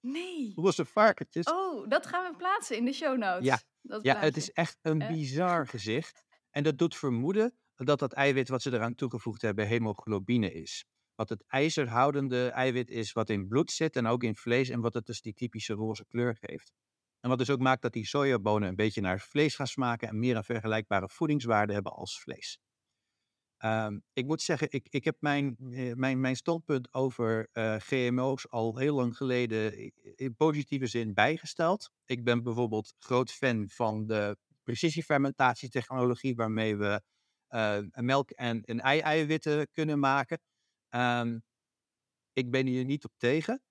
Nee. 0.00 0.52
roze 0.54 0.84
varkentjes. 0.84 1.46
Oh, 1.46 1.88
dat 1.88 2.06
gaan 2.06 2.30
we 2.32 2.36
plaatsen 2.38 2.76
in 2.76 2.84
de 2.84 2.92
show 2.92 3.18
notes. 3.18 3.44
Ja. 3.44 3.60
dat 3.82 4.02
ja, 4.02 4.16
het 4.18 4.36
is 4.36 4.52
echt 4.52 4.78
een 4.82 5.00
Eh. 5.00 5.08
bizar 5.08 5.66
gezicht. 5.66 6.22
En 6.50 6.62
dat 6.62 6.78
doet 6.78 6.96
vermoeden 6.96 7.58
dat 7.74 7.98
dat 7.98 8.12
eiwit 8.12 8.48
wat 8.48 8.62
ze 8.62 8.72
eraan 8.72 8.94
toegevoegd 8.94 9.42
hebben 9.42 9.66
hemoglobine 9.66 10.52
is. 10.52 10.84
Wat 11.14 11.28
het 11.28 11.44
ijzerhoudende 11.46 12.48
eiwit 12.48 12.90
is 12.90 13.12
wat 13.12 13.30
in 13.30 13.48
bloed 13.48 13.70
zit 13.70 13.96
en 13.96 14.06
ook 14.06 14.22
in 14.22 14.36
vlees 14.36 14.68
en 14.68 14.80
wat 14.80 14.94
het 14.94 15.06
dus 15.06 15.20
die 15.20 15.34
typische 15.34 15.72
roze 15.72 16.04
kleur 16.06 16.36
geeft. 16.40 16.72
En 17.20 17.28
wat 17.28 17.38
dus 17.38 17.50
ook 17.50 17.60
maakt 17.60 17.82
dat 17.82 17.92
die 17.92 18.06
sojabonen 18.06 18.68
een 18.68 18.76
beetje 18.76 19.00
naar 19.00 19.20
vlees 19.20 19.54
gaan 19.54 19.66
smaken 19.66 20.08
en 20.08 20.18
meer 20.18 20.36
een 20.36 20.44
vergelijkbare 20.44 21.08
voedingswaarde 21.08 21.72
hebben 21.72 21.92
als 21.92 22.20
vlees. 22.20 22.58
Ehm, 23.56 23.98
ik 24.12 24.26
moet 24.26 24.42
zeggen, 24.42 24.66
ik, 24.70 24.86
ik 24.90 25.04
heb 25.04 25.16
mijn, 25.20 25.56
eh, 25.70 25.92
mijn, 25.94 26.20
mijn 26.20 26.36
standpunt 26.36 26.94
over 26.94 27.48
eh, 27.52 27.76
GMO's 27.78 28.50
al 28.50 28.78
heel 28.78 28.94
lang 28.94 29.16
geleden 29.16 29.92
in 30.16 30.34
positieve 30.34 30.86
zin 30.86 31.14
bijgesteld. 31.14 31.90
Ik 32.04 32.24
ben 32.24 32.42
bijvoorbeeld 32.42 32.94
groot 32.98 33.30
fan 33.30 33.68
van 33.68 34.06
de 34.06 34.36
precisiefermentatietechnologie 34.62 36.34
waarmee 36.34 36.76
we 36.76 37.02
melk 37.94 38.30
en, 38.30 38.62
en 38.62 38.80
ei-eiwitten 38.80 39.70
kunnen 39.72 39.98
maken. 39.98 40.38
Ehm, 40.88 41.38
ik 42.32 42.50
ben 42.50 42.66
hier 42.66 42.84
niet 42.84 43.04
op 43.04 43.12
tegen. 43.16 43.62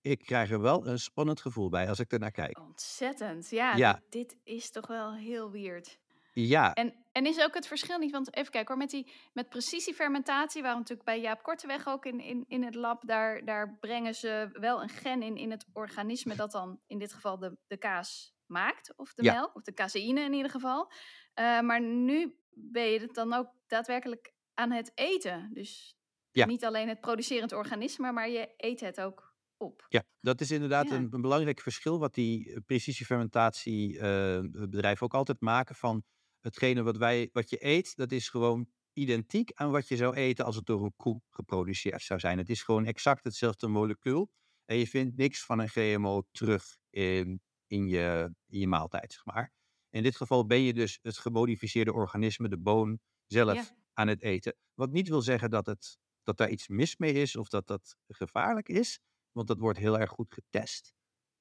Ik 0.00 0.18
krijg 0.18 0.50
er 0.50 0.60
wel 0.60 0.86
een 0.86 0.98
spannend 0.98 1.40
gevoel 1.40 1.68
bij 1.68 1.88
als 1.88 1.98
ik 1.98 2.12
ernaar 2.12 2.30
kijk. 2.30 2.58
Ontzettend. 2.58 3.50
Ja, 3.50 3.76
Ja. 3.76 4.02
Dit, 4.08 4.36
is 4.44 4.70
toch 4.70 4.86
wel 4.86 5.14
heel 5.14 5.50
weird. 5.50 5.98
Ja, 6.32 6.74
En, 6.74 6.94
en 7.12 7.26
is 7.26 7.40
ook 7.40 7.54
het 7.54 7.66
verschil 7.66 7.98
niet, 7.98 8.10
want 8.10 8.36
even 8.36 8.50
kijken 8.50 8.68
hoor, 8.74 8.82
met, 8.82 8.90
die, 8.90 9.12
met 9.32 9.48
precisiefermentatie, 9.48 10.62
waar 10.62 10.74
natuurlijk 10.74 11.04
bij 11.04 11.20
Jaap 11.20 11.42
Korteweg 11.42 11.88
ook 11.88 12.06
in, 12.06 12.20
in, 12.20 12.44
in 12.48 12.62
het 12.62 12.74
lab, 12.74 13.06
daar, 13.06 13.44
daar 13.44 13.76
brengen 13.80 14.14
ze 14.14 14.48
wel 14.52 14.82
een 14.82 14.88
gen 14.88 15.22
in, 15.22 15.36
in 15.36 15.50
het 15.50 15.66
organisme 15.72 16.34
dat 16.34 16.50
dan 16.50 16.80
in 16.86 16.98
dit 16.98 17.12
geval 17.12 17.38
de, 17.38 17.56
de 17.66 17.76
kaas 17.76 18.34
maakt, 18.50 18.92
of 18.96 19.14
de 19.14 19.22
Ja. 19.22 19.32
melk, 19.32 19.54
of 19.56 19.62
de 19.62 19.74
caseïne 19.74 20.20
in 20.20 20.32
ieder 20.32 20.50
geval. 20.50 20.92
Eh, 21.34 21.60
maar 21.60 21.80
nu 21.82 22.36
ben 22.50 22.84
je 22.84 23.00
het 23.00 23.14
dan 23.14 23.32
ook 23.32 23.48
daadwerkelijk 23.66 24.32
aan 24.54 24.70
het 24.70 24.92
eten. 24.94 25.50
Dus 25.52 25.94
Ja. 26.32 26.46
niet 26.46 26.64
alleen 26.64 26.88
het 26.88 27.00
producerend 27.00 27.52
organisme, 27.52 28.12
maar 28.12 28.28
je 28.28 28.54
eet 28.56 28.80
het 28.80 29.00
ook 29.00 29.34
op. 29.56 29.86
Ja, 29.88 30.02
dat 30.20 30.40
is 30.40 30.50
inderdaad 30.50 30.88
Ja. 30.88 30.94
een, 30.96 31.08
een 31.10 31.20
belangrijk 31.20 31.60
verschil 31.60 31.98
wat 31.98 32.14
die 32.14 32.52
eh, 32.52 32.56
precisiefermentatie-bedrijven 32.66 35.06
ook 35.06 35.14
altijd 35.14 35.40
maken 35.40 35.74
van 35.74 36.02
hetgene 36.40 36.82
wat, 36.82 36.96
wij, 36.96 37.28
wat 37.32 37.50
je 37.50 37.64
eet, 37.64 37.96
dat 37.96 38.12
is 38.12 38.28
gewoon 38.28 38.68
identiek 38.92 39.50
aan 39.54 39.70
wat 39.70 39.88
je 39.88 39.96
zou 39.96 40.14
eten 40.14 40.44
als 40.44 40.56
het 40.56 40.66
door 40.66 40.84
een 40.84 40.96
koe 40.96 41.20
geproduceerd 41.30 42.02
zou 42.02 42.20
zijn. 42.20 42.38
Het 42.38 42.48
is 42.48 42.62
gewoon 42.62 42.84
exact 42.84 43.24
hetzelfde 43.24 43.68
molecuul 43.68 44.30
en 44.64 44.76
je 44.76 44.86
vindt 44.86 45.16
niks 45.16 45.44
van 45.44 45.58
een 45.58 45.68
GMO 45.68 46.22
terug 46.30 46.76
in, 46.90 47.42
in, 47.70 47.88
je, 47.88 48.34
in 48.46 48.58
je 48.58 48.68
maaltijd, 48.68 49.12
zeg 49.12 49.24
maar. 49.24 49.52
In 49.90 50.02
dit 50.02 50.16
geval 50.16 50.46
ben 50.46 50.60
je 50.60 50.72
dus 50.74 50.98
het 51.02 51.18
gemodificeerde 51.18 51.92
organisme, 51.92 52.48
de 52.48 52.58
boon, 52.58 52.98
zelf 53.26 53.54
Ja. 53.54 53.64
aan 53.92 54.08
het 54.08 54.22
eten. 54.22 54.56
Wat 54.74 54.90
niet 54.90 55.08
wil 55.08 55.22
zeggen 55.22 55.50
dat, 55.50 55.66
het, 55.66 55.98
dat 56.22 56.36
daar 56.36 56.50
iets 56.50 56.68
mis 56.68 56.96
mee 56.96 57.12
is 57.12 57.36
of 57.36 57.48
dat 57.48 57.66
dat 57.66 57.96
gevaarlijk 58.08 58.68
is. 58.68 58.98
Want 59.32 59.48
dat 59.48 59.58
wordt 59.58 59.78
heel 59.78 59.98
erg 59.98 60.10
goed 60.10 60.32
getest. 60.34 60.92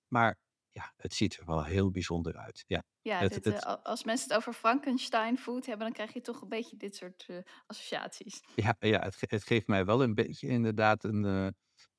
Maar 0.07 0.39
ja, 0.71 0.93
het 0.97 1.13
ziet 1.13 1.37
er 1.37 1.45
wel 1.45 1.63
heel 1.63 1.91
bijzonder 1.91 2.37
uit. 2.37 2.63
Ja, 2.67 2.83
Ja, 3.01 3.19
Het- 3.19 3.33
dit, 3.33 3.45
het- 3.45 3.53
eh, 3.53 3.59
al- 3.61 3.79
als 3.83 4.03
mensen 4.03 4.27
het 4.27 4.37
over 4.37 4.53
Frankenstein 4.53 5.37
food 5.37 5.65
hebben, 5.65 5.85
dan 5.85 5.93
krijg 5.95 6.13
je 6.13 6.21
toch 6.21 6.41
een 6.41 6.49
beetje 6.49 6.77
dit 6.77 6.95
soort 6.95 7.25
eh, 7.27 7.37
associaties. 7.67 8.39
ja, 8.55 8.75
ja 8.79 8.99
het, 8.99 9.15
ge- 9.15 9.25
het 9.29 9.43
geeft 9.43 9.67
mij 9.67 9.85
wel 9.85 10.03
een 10.03 10.15
beetje 10.15 10.47
inderdaad 10.47 11.03
een, 11.03 11.25
eh, 11.25 11.47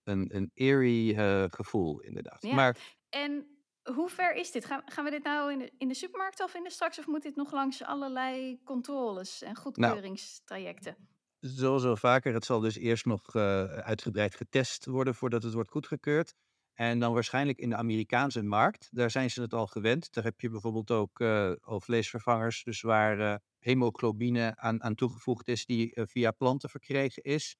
een, 0.02 0.36
een 0.36 0.50
eerie 0.54 1.14
gevoel, 1.50 2.00
inderdaad. 2.00 2.42
Ja. 2.42 2.54
Maar 2.54 2.96
En 3.08 3.59
hoe 3.82 4.08
ver 4.08 4.34
is 4.34 4.50
dit? 4.50 4.64
Gaan, 4.64 4.82
gaan 4.84 5.04
we 5.04 5.10
dit 5.10 5.22
nou 5.22 5.52
in 5.52 5.58
de, 5.58 5.72
in 5.78 5.88
de 5.88 5.94
supermarkt 5.94 6.40
al 6.40 6.48
vinden 6.48 6.72
straks? 6.72 6.98
Of 6.98 7.06
moet 7.06 7.22
dit 7.22 7.36
nog 7.36 7.52
langs 7.52 7.82
allerlei 7.82 8.60
controles 8.64 9.42
en 9.42 9.56
goedkeuringstrajecten? 9.56 10.96
zoals 11.40 11.84
al 11.84 11.96
vaker, 11.96 12.34
het 12.34 12.44
zal 12.44 12.60
dus 12.60 12.76
eerst 12.76 13.04
nog 13.04 13.34
eh, 13.34 13.64
uitgebreid 13.64 14.34
getest 14.34 14.86
worden 14.86 15.14
voordat 15.14 15.42
het 15.42 15.52
wordt 15.52 15.70
goedgekeurd. 15.70 16.34
En 16.74 16.98
dan 16.98 17.12
waarschijnlijk 17.12 17.58
in 17.58 17.68
de 17.68 17.76
Amerikaanse 17.76 18.42
markt. 18.42 18.88
Daar 18.90 19.10
zijn 19.10 19.30
ze 19.30 19.40
het 19.40 19.54
al 19.54 19.66
gewend. 19.66 20.12
Daar 20.12 20.24
heb 20.24 20.40
je 20.40 20.50
bijvoorbeeld 20.50 20.90
ook 20.90 21.20
uh, 21.20 21.52
vleesvervangers, 21.60 22.64
dus 22.64 22.80
waar 22.80 23.18
uh, 23.18 23.34
hemoglobine 23.58 24.56
aan, 24.56 24.82
aan 24.82 24.94
toegevoegd 24.94 25.48
is, 25.48 25.66
die 25.66 25.92
via 25.94 26.30
planten 26.30 26.70
verkregen 26.70 27.22
is. 27.22 27.56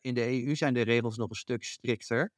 in 0.00 0.14
de 0.14 0.44
EU 0.44 0.54
zijn 0.54 0.74
de 0.74 0.82
regels 0.82 1.16
nog 1.16 1.30
een 1.30 1.36
stuk 1.36 1.64
strikter, 1.64 2.32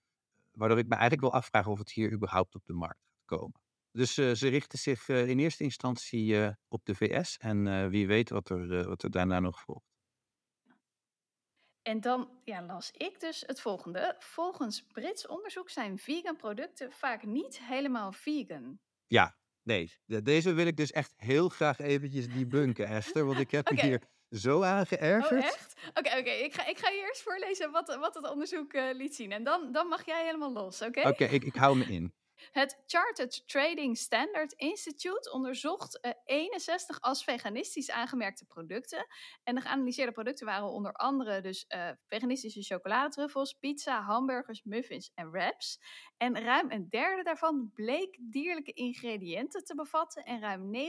waardoor 0.60 0.78
ik 0.78 0.88
me 0.88 0.94
eigenlijk 0.94 1.22
wil 1.22 1.32
afvragen 1.40 1.72
of 1.72 1.78
het 1.78 1.90
hier 1.90 2.12
überhaupt 2.12 2.54
op 2.54 2.64
de 2.64 2.72
markt 2.72 3.04
gaat 3.04 3.38
komen. 3.38 3.60
Dus 3.92 4.14
ze 4.14 4.48
richten 4.48 4.78
zich 4.78 5.08
in 5.08 5.38
eerste 5.38 5.64
instantie 5.64 6.56
op 6.68 6.84
de 6.84 6.94
VS 6.94 7.36
en 7.36 7.90
wie 7.90 8.06
weet 8.06 8.30
wat 8.30 8.50
er, 8.50 8.88
wat 8.88 9.02
er 9.02 9.10
daarna 9.10 9.40
nog 9.40 9.60
volgt. 9.60 9.90
En 11.82 12.00
dan 12.00 12.40
ja, 12.44 12.62
las 12.62 12.90
ik 12.90 13.20
dus 13.20 13.42
het 13.46 13.60
volgende. 13.60 14.16
Volgens 14.18 14.82
Brits 14.86 15.26
onderzoek 15.26 15.70
zijn 15.70 15.98
vegan 15.98 16.36
producten 16.36 16.92
vaak 16.92 17.24
niet 17.24 17.60
helemaal 17.60 18.12
vegan. 18.12 18.80
Ja, 19.06 19.36
nee. 19.62 19.92
Deze 20.06 20.52
wil 20.52 20.66
ik 20.66 20.76
dus 20.76 20.90
echt 20.90 21.12
heel 21.16 21.48
graag 21.48 21.78
eventjes 21.78 22.28
debunken, 22.28 22.86
Esther. 22.86 23.24
Want 23.24 23.38
ik 23.38 23.50
heb 23.50 23.68
okay. 23.70 23.86
hier 23.86 24.02
zo 24.30 24.62
aan 24.62 24.86
geërgerd. 24.86 25.40
Oh, 25.40 25.46
echt? 25.46 25.74
Oké, 25.88 26.18
oké. 26.18 26.30
Ik, 26.30 26.54
ga, 26.54 26.66
ik 26.66 26.78
ga 26.78 26.88
je 26.88 27.00
eerst 27.00 27.22
voorlezen 27.22 27.70
wat, 27.70 27.96
wat 27.96 28.14
het 28.14 28.30
onderzoek 28.30 28.72
uh, 28.72 28.84
liet 28.92 29.14
zien. 29.14 29.32
En 29.32 29.44
dan, 29.44 29.72
dan 29.72 29.86
mag 29.86 30.06
jij 30.06 30.24
helemaal 30.24 30.52
los, 30.52 30.82
oké? 30.82 31.08
Oké, 31.08 31.24
ik, 31.24 31.44
ik 31.44 31.54
hou 31.54 31.76
me 31.76 31.84
in. 31.84 32.12
Het 32.50 32.82
Chartered 32.86 33.42
Trading 33.46 33.98
Standard 33.98 34.52
Institute 34.52 35.32
onderzocht 35.32 36.16
61 36.24 36.96
eh, 36.96 37.02
als 37.02 37.24
veganistisch 37.24 37.90
aangemerkte 37.90 38.44
producten. 38.44 39.06
En 39.42 39.54
de 39.54 39.60
geanalyseerde 39.60 40.12
producten 40.12 40.46
waren 40.46 40.68
onder 40.68 40.92
andere 40.92 41.40
dus 41.40 41.64
uh, 41.68 41.90
veganistische 42.06 42.62
chocoladetruffels, 42.62 43.52
pizza, 43.52 44.02
hamburgers, 44.02 44.62
muffins 44.62 45.10
en 45.14 45.30
wraps. 45.30 45.80
En 46.16 46.40
ruim 46.42 46.70
een 46.70 46.88
derde 46.88 47.22
daarvan 47.22 47.70
bleek 47.74 48.18
dierlijke 48.20 48.72
ingrediënten 48.72 49.64
te 49.64 49.74
bevatten. 49.74 50.24
En 50.24 50.40
ruim 50.40 50.70
90% 50.74 50.80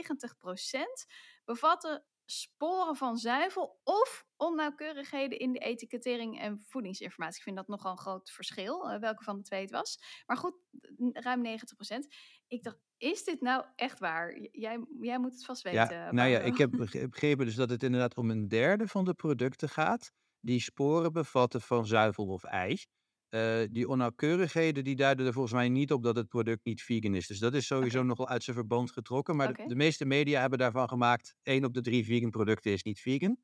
bevatten 1.44 2.04
sporen 2.26 2.96
van 2.96 3.16
zuivel 3.16 3.80
of 3.84 4.26
onnauwkeurigheden 4.36 5.38
in 5.38 5.52
de 5.52 5.58
etikettering 5.58 6.40
en 6.40 6.60
voedingsinformatie. 6.60 7.36
Ik 7.36 7.42
vind 7.42 7.56
dat 7.56 7.68
nogal 7.68 7.90
een 7.92 7.98
groot 7.98 8.30
verschil, 8.30 8.90
uh, 8.90 8.98
welke 8.98 9.24
van 9.24 9.36
de 9.36 9.42
twee 9.42 9.60
het 9.60 9.70
was. 9.70 10.22
Maar 10.26 10.36
goed, 10.36 10.54
ruim 11.12 11.44
90%. 11.44 11.48
Ik 12.46 12.62
dacht, 12.62 12.78
is 12.96 13.24
dit 13.24 13.40
nou 13.40 13.64
echt 13.76 13.98
waar? 13.98 14.38
Jij, 14.40 14.84
jij 15.00 15.18
moet 15.18 15.32
het 15.32 15.44
vast 15.44 15.62
weten. 15.62 15.96
Ja, 15.96 16.12
nou 16.12 16.28
ja, 16.28 16.38
ik 16.38 16.56
heb 16.56 16.70
begrepen 16.70 17.46
dus 17.46 17.54
dat 17.54 17.70
het 17.70 17.82
inderdaad 17.82 18.16
om 18.16 18.30
een 18.30 18.48
derde 18.48 18.88
van 18.88 19.04
de 19.04 19.14
producten 19.14 19.68
gaat 19.68 20.12
die 20.40 20.60
sporen 20.60 21.12
bevatten 21.12 21.60
van 21.60 21.86
zuivel 21.86 22.26
of 22.26 22.44
ei. 22.44 22.76
Uh, 23.34 23.62
die 23.70 23.88
onnauwkeurigheden 23.88 24.84
die 24.84 24.96
duiden 24.96 25.26
er 25.26 25.32
volgens 25.32 25.54
mij 25.54 25.68
niet 25.68 25.92
op 25.92 26.02
dat 26.02 26.16
het 26.16 26.28
product 26.28 26.64
niet 26.64 26.82
vegan 26.82 27.14
is. 27.14 27.26
Dus 27.26 27.38
dat 27.38 27.54
is 27.54 27.66
sowieso 27.66 27.96
okay. 27.96 28.08
nogal 28.08 28.28
uit 28.28 28.42
zijn 28.42 28.56
verband 28.56 28.90
getrokken. 28.90 29.36
Maar 29.36 29.48
okay. 29.48 29.62
de, 29.62 29.70
de, 29.70 29.76
meeste 29.76 30.04
media 30.04 30.40
hebben 30.40 30.58
daarvan 30.58 30.88
gemaakt: 30.88 31.34
één 31.42 31.64
op 31.64 31.74
de 31.74 31.80
drie 31.80 32.04
vegan 32.04 32.30
producten 32.30 32.72
is 32.72 32.82
niet 32.82 33.00
vegan. 33.00 33.36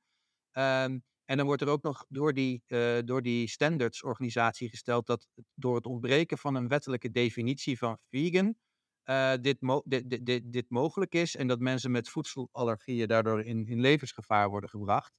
Um, 0.52 1.04
en 1.24 1.36
dan 1.36 1.46
wordt 1.46 1.62
er 1.62 1.68
ook 1.68 1.82
nog 1.82 2.04
door 2.08 2.34
die, 2.34 2.62
uh, 2.66 2.98
door 3.04 3.22
die 3.22 3.48
standards-organisatie 3.48 4.68
gesteld 4.68 5.06
dat 5.06 5.28
door 5.54 5.74
het 5.74 5.86
ontbreken 5.86 6.38
van 6.38 6.54
een 6.54 6.68
wettelijke 6.68 7.10
definitie 7.10 7.78
van 7.78 7.98
vegan 8.10 8.56
uh, 9.04 9.32
dit, 9.40 9.60
mo 9.60 9.82
dit, 9.84 10.26
dit, 10.26 10.52
dit, 10.52 10.70
mogelijk 10.70 11.14
is 11.14 11.36
en 11.36 11.46
dat 11.46 11.60
mensen 11.60 11.90
met 11.90 12.08
voedselallergieën 12.08 13.08
daardoor 13.08 13.42
in, 13.42 13.66
in 13.66 13.80
levensgevaar 13.80 14.48
worden 14.48 14.70
gebracht. 14.70 15.12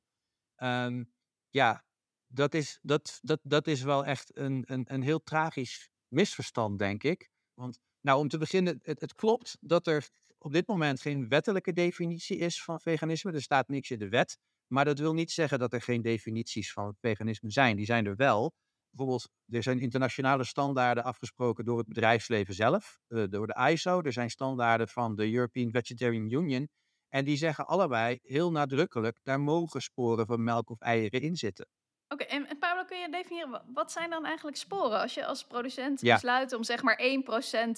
Um, 0.57 1.11
ja, 1.49 1.83
dat 2.31 2.53
is, 2.53 2.79
dat, 2.81 3.19
dat, 3.21 3.39
dat 3.43 3.67
is 3.67 3.81
wel 3.81 4.05
echt 4.05 4.37
een, 4.37 4.63
een, 4.65 4.93
een 4.93 5.01
heel 5.01 5.23
tragisch 5.23 5.89
misverstand, 6.07 6.79
denk 6.79 7.03
ik. 7.03 7.29
Want, 7.53 7.79
nou, 8.01 8.19
om 8.19 8.27
te 8.27 8.37
beginnen, 8.37 8.79
het, 8.81 9.01
het 9.01 9.15
klopt 9.15 9.57
dat 9.59 9.87
er 9.87 10.09
op 10.37 10.51
dit 10.53 10.67
moment 10.67 11.01
geen 11.01 11.27
wettelijke 11.27 11.73
definitie 11.73 12.37
is 12.37 12.63
van 12.63 12.79
veganisme. 12.79 13.31
Er 13.31 13.41
staat 13.41 13.67
niks 13.67 13.91
in 13.91 13.99
de 13.99 14.09
wet. 14.09 14.37
Maar 14.67 14.85
dat 14.85 14.99
wil 14.99 15.13
niet 15.13 15.31
zeggen 15.31 15.59
dat 15.59 15.73
er 15.73 15.81
geen 15.81 16.01
definities 16.01 16.71
van 16.71 16.95
veganisme 16.99 17.51
zijn. 17.51 17.75
Die 17.75 17.85
zijn 17.85 18.05
er 18.05 18.15
wel. 18.15 18.53
Bijvoorbeeld, 18.89 19.29
er 19.45 19.63
zijn 19.63 19.79
internationale 19.79 20.43
standaarden 20.43 21.03
afgesproken 21.03 21.65
door 21.65 21.77
het 21.77 21.87
bedrijfsleven 21.87 22.53
zelf, 22.53 22.99
uh, 23.07 23.23
door 23.29 23.47
de 23.47 23.69
ISO. 23.71 24.01
Er 24.01 24.13
zijn 24.13 24.29
standaarden 24.29 24.87
van 24.87 25.15
de 25.15 25.31
European 25.31 25.71
Vegetarian 25.71 26.31
Union. 26.31 26.69
En 27.07 27.25
die 27.25 27.37
zeggen 27.37 27.67
allebei 27.67 28.19
heel 28.21 28.51
nadrukkelijk, 28.51 29.19
daar 29.23 29.39
mogen 29.39 29.81
sporen 29.81 30.25
van 30.25 30.43
melk 30.43 30.69
of 30.69 30.79
eieren 30.79 31.21
in 31.21 31.35
zitten. 31.35 31.67
Oké, 32.11 32.23
okay, 32.23 32.37
en, 32.37 32.47
en 32.47 32.59
Pablo, 32.59 32.85
kun 32.85 32.99
je 32.99 33.09
definiëren, 33.09 33.61
wat 33.73 33.91
zijn 33.91 34.09
dan 34.09 34.25
eigenlijk 34.25 34.57
sporen? 34.57 34.99
Als 34.99 35.13
je 35.13 35.25
als 35.25 35.45
producent 35.45 36.01
ja. 36.01 36.13
besluit 36.13 36.53
om 36.53 36.63
zeg 36.63 36.81
maar 36.81 36.99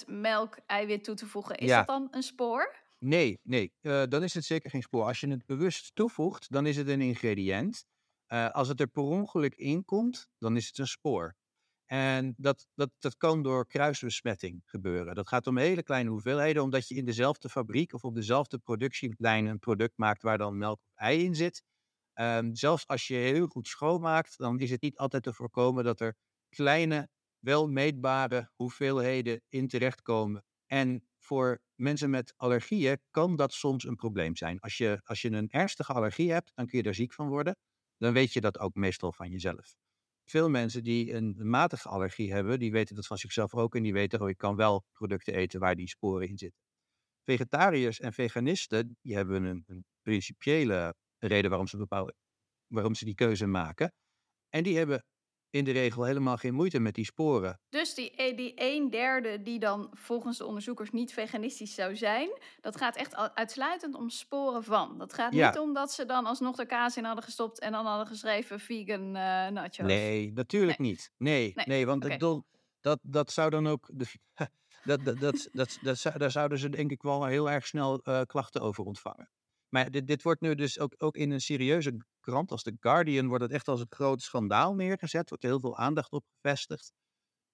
1% 0.03 0.05
melk 0.07 0.57
eiwit 0.65 1.03
toe 1.03 1.15
te 1.15 1.25
voegen, 1.25 1.57
is 1.57 1.69
ja. 1.69 1.77
dat 1.77 1.87
dan 1.87 2.07
een 2.11 2.23
spoor? 2.23 2.75
Nee, 2.99 3.39
nee, 3.43 3.73
uh, 3.81 4.03
dan 4.09 4.23
is 4.23 4.33
het 4.33 4.45
zeker 4.45 4.69
geen 4.69 4.81
spoor. 4.81 5.05
Als 5.05 5.19
je 5.19 5.27
het 5.27 5.45
bewust 5.45 5.95
toevoegt, 5.95 6.51
dan 6.51 6.65
is 6.65 6.77
het 6.77 6.87
een 6.87 7.01
ingrediënt. 7.01 7.85
Uh, 8.27 8.49
als 8.49 8.67
het 8.67 8.79
er 8.79 8.87
per 8.87 9.03
ongeluk 9.03 9.55
in 9.55 9.85
komt, 9.85 10.27
dan 10.37 10.55
is 10.55 10.67
het 10.67 10.77
een 10.77 10.87
spoor. 10.87 11.35
En 11.85 12.33
dat, 12.37 12.67
dat, 12.75 12.89
dat 12.99 13.17
kan 13.17 13.43
door 13.43 13.67
kruisbesmetting 13.67 14.61
gebeuren. 14.65 15.15
Dat 15.15 15.27
gaat 15.27 15.47
om 15.47 15.57
hele 15.57 15.83
kleine 15.83 16.09
hoeveelheden, 16.09 16.63
omdat 16.63 16.87
je 16.87 16.95
in 16.95 17.05
dezelfde 17.05 17.49
fabriek 17.49 17.93
of 17.93 18.03
op 18.03 18.15
dezelfde 18.15 18.57
productielijn 18.57 19.45
een 19.45 19.59
product 19.59 19.97
maakt 19.97 20.21
waar 20.21 20.37
dan 20.37 20.57
melk 20.57 20.79
of 20.81 20.91
ei 20.95 21.23
in 21.23 21.35
zit. 21.35 21.63
Um, 22.13 22.55
zelfs 22.55 22.87
als 22.87 23.07
je 23.07 23.15
heel 23.15 23.47
goed 23.47 23.67
schoonmaakt, 23.67 24.37
dan 24.37 24.59
is 24.59 24.69
het 24.69 24.81
niet 24.81 24.97
altijd 24.97 25.23
te 25.23 25.33
voorkomen 25.33 25.83
dat 25.83 25.99
er 25.99 26.15
kleine, 26.49 27.09
wel 27.39 27.67
meetbare 27.67 28.51
hoeveelheden 28.55 29.41
in 29.49 29.67
terechtkomen. 29.67 30.43
En 30.65 31.07
voor 31.17 31.61
mensen 31.75 32.09
met 32.09 32.33
allergieën 32.37 32.99
kan 33.11 33.35
dat 33.35 33.53
soms 33.53 33.83
een 33.83 33.95
probleem 33.95 34.35
zijn. 34.35 34.59
Als 34.59 34.77
je, 34.77 35.01
als 35.03 35.21
je 35.21 35.31
een 35.31 35.49
ernstige 35.49 35.93
allergie 35.93 36.31
hebt, 36.31 36.51
dan 36.55 36.67
kun 36.67 36.77
je 36.77 36.83
er 36.83 36.95
ziek 36.95 37.13
van 37.13 37.27
worden. 37.27 37.55
Dan 37.97 38.13
weet 38.13 38.33
je 38.33 38.41
dat 38.41 38.59
ook 38.59 38.75
meestal 38.75 39.11
van 39.11 39.29
jezelf. 39.29 39.75
Veel 40.25 40.49
mensen 40.49 40.83
die 40.83 41.13
een, 41.13 41.35
een 41.37 41.49
matige 41.49 41.89
allergie 41.89 42.33
hebben, 42.33 42.59
die 42.59 42.71
weten 42.71 42.95
dat 42.95 43.07
van 43.07 43.17
zichzelf 43.17 43.53
ook. 43.53 43.75
En 43.75 43.83
die 43.83 43.93
weten, 43.93 44.21
oh, 44.21 44.29
ik 44.29 44.37
kan 44.37 44.55
wel 44.55 44.85
producten 44.91 45.33
eten 45.33 45.59
waar 45.59 45.75
die 45.75 45.87
sporen 45.87 46.27
in 46.27 46.37
zitten. 46.37 46.59
Vegetariërs 47.23 47.99
en 47.99 48.13
veganisten, 48.13 48.97
die 49.01 49.15
hebben 49.15 49.43
een, 49.43 49.63
een 49.67 49.85
principiële 50.01 50.95
reden 51.27 51.49
waarom 51.49 51.67
ze, 51.67 51.77
bepaalde, 51.77 52.13
waarom 52.67 52.95
ze 52.95 53.05
die 53.05 53.15
keuze 53.15 53.45
maken. 53.45 53.93
En 54.49 54.63
die 54.63 54.77
hebben 54.77 55.03
in 55.51 55.63
de 55.63 55.71
regel 55.71 56.03
helemaal 56.03 56.37
geen 56.37 56.53
moeite 56.53 56.79
met 56.79 56.95
die 56.95 57.05
sporen. 57.05 57.59
Dus 57.69 57.93
die, 57.93 58.11
eh, 58.11 58.37
die 58.37 58.53
een 58.55 58.89
derde 58.89 59.41
die 59.41 59.59
dan 59.59 59.89
volgens 59.93 60.37
de 60.37 60.45
onderzoekers 60.45 60.91
niet 60.91 61.13
veganistisch 61.13 61.75
zou 61.75 61.95
zijn, 61.95 62.29
dat 62.61 62.77
gaat 62.77 62.95
echt 62.95 63.15
uitsluitend 63.15 63.95
om 63.95 64.09
sporen 64.09 64.63
van. 64.63 64.97
Dat 64.97 65.13
gaat 65.13 65.33
ja. 65.33 65.49
niet 65.49 65.59
om 65.59 65.73
dat 65.73 65.91
ze 65.91 66.05
dan 66.05 66.25
alsnog 66.25 66.55
de 66.55 66.65
kaas 66.65 66.97
in 66.97 67.03
hadden 67.03 67.23
gestopt 67.23 67.59
en 67.59 67.71
dan 67.71 67.85
hadden 67.85 68.07
geschreven 68.07 68.59
vegan 68.59 69.05
uh, 69.05 69.13
nachos. 69.47 69.77
Nee, 69.77 70.31
natuurlijk 70.33 70.77
nee. 70.77 70.89
niet. 70.89 71.11
Nee, 71.17 71.51
nee, 71.55 71.65
nee 71.65 71.85
want 71.85 72.03
okay. 72.03 72.17
bedoel, 72.17 72.43
dat, 72.79 72.99
dat 73.01 73.31
zou 73.31 73.49
dan 73.49 73.67
ook. 73.67 73.89
Dat, 74.83 75.05
dat, 75.05 75.19
dat, 75.19 75.49
dat, 75.51 75.79
dat, 75.81 76.13
daar 76.17 76.31
zouden 76.31 76.57
ze 76.57 76.69
denk 76.69 76.91
ik 76.91 77.01
wel 77.01 77.25
heel 77.25 77.49
erg 77.49 77.67
snel 77.67 78.01
uh, 78.03 78.21
klachten 78.21 78.61
over 78.61 78.83
ontvangen. 78.83 79.29
Maar 79.73 79.91
dit, 79.91 80.07
dit 80.07 80.23
wordt 80.23 80.41
nu 80.41 80.55
dus 80.55 80.79
ook, 80.79 80.93
ook 80.97 81.15
in 81.15 81.31
een 81.31 81.41
serieuze 81.41 81.97
krant 82.19 82.51
als 82.51 82.63
The 82.63 82.77
Guardian 82.79 83.27
wordt 83.27 83.43
het 83.43 83.53
echt 83.53 83.67
als 83.67 83.79
een 83.79 83.87
groot 83.89 84.21
schandaal 84.21 84.75
neergezet. 84.75 85.29
Wordt 85.29 85.43
er 85.43 85.49
heel 85.49 85.59
veel 85.59 85.77
aandacht 85.77 86.11
op 86.11 86.25
gevestigd. 86.35 86.93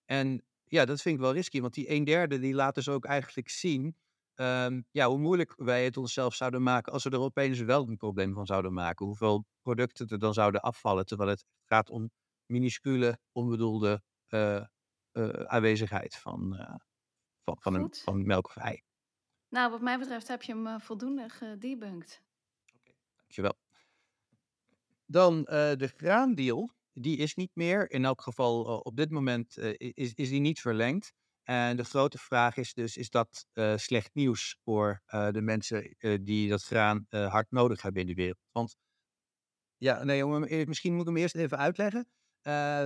En 0.06 0.44
ja, 0.64 0.86
dat 0.86 1.02
vind 1.02 1.16
ik 1.16 1.22
wel 1.22 1.34
risky, 1.34 1.62
want 1.62 1.74
die 1.74 1.92
een 1.92 2.04
derde 2.04 2.40
die 2.40 2.54
laat 2.54 2.76
dus 2.76 2.90
ook 2.90 3.06
eigenlijk 3.06 3.50
zien 3.50 3.96
um, 4.40 4.86
ja, 4.92 5.08
hoe 5.08 5.18
moeilijk 5.18 5.54
wij 5.56 5.84
het 5.84 5.98
onszelf 5.98 6.36
zouden 6.36 6.64
maken 6.64 6.94
als 6.94 7.04
we 7.04 7.10
er 7.10 7.20
opeens 7.20 7.60
wel 7.60 7.88
een 7.88 7.98
probleem 7.98 8.34
van 8.34 8.46
zouden 8.46 8.74
maken. 8.74 9.06
Hoeveel 9.06 9.46
producten 9.62 10.08
er 10.08 10.20
dan 10.20 10.34
zouden 10.34 10.62
afvallen, 10.62 11.06
terwijl 11.06 11.30
het 11.30 11.46
gaat 11.66 11.90
om 11.90 12.12
minuscule, 12.46 13.20
onbedoelde 13.32 14.02
uh, 14.30 14.64
uh, 15.14 15.30
aanwezigheid 15.30 16.16
van, 16.16 16.54
uh, 16.54 16.76
van, 17.44 17.58
van, 17.60 17.74
een, 17.74 17.94
van 17.94 18.26
melk 18.26 18.46
of 18.46 18.58
ei. 18.58 18.84
Nou, 19.50 19.72
wat 19.72 19.82
mij 19.82 20.00
betreft 20.00 20.28
heb 20.28 20.44
je 20.44 20.52
hem 20.54 20.68
uh, 20.68 20.80
voldoende 20.80 21.30
gedebunked. 21.30 22.22
Oké, 22.66 22.80
okay, 22.80 22.96
dankjewel. 23.18 23.58
Dan 25.06 25.38
uh, 25.40 25.46
de 25.74 25.94
graandeal. 25.98 26.76
Die 26.94 27.18
is 27.18 27.36
niet 27.36 27.52
meer. 27.54 27.92
In 27.92 28.06
elk 28.06 28.22
geval 28.22 28.68
uh, 28.68 28.80
op 28.84 28.96
dit 28.96 29.10
moment 29.10 29.58
is, 29.78 30.14
is 30.14 30.30
die 30.30 30.40
niet 30.40 30.62
verlengd. 30.62 31.14
En 31.44 31.78
de 31.78 31.84
grote 31.84 32.18
vraag 32.18 32.58
is 32.58 32.74
dus, 32.74 32.98
is 32.98 33.10
dat 33.10 33.46
slecht 33.76 34.10
nieuws 34.14 34.58
voor 34.64 35.02
de 35.06 35.42
mensen 35.42 35.96
die 36.24 36.50
dat 36.50 36.64
graan 36.64 37.06
hard 37.10 37.52
nodig 37.52 37.82
hebben 37.82 38.02
in 38.02 38.08
de 38.08 38.14
wereld? 38.14 38.40
Want, 38.52 38.76
ja, 39.78 40.04
nee, 40.04 40.26
misschien 40.66 40.92
moet 40.92 41.02
ik 41.02 41.08
hem 41.08 41.18
eerst 41.18 41.36
even 41.36 41.58
uitleggen. 41.58 42.08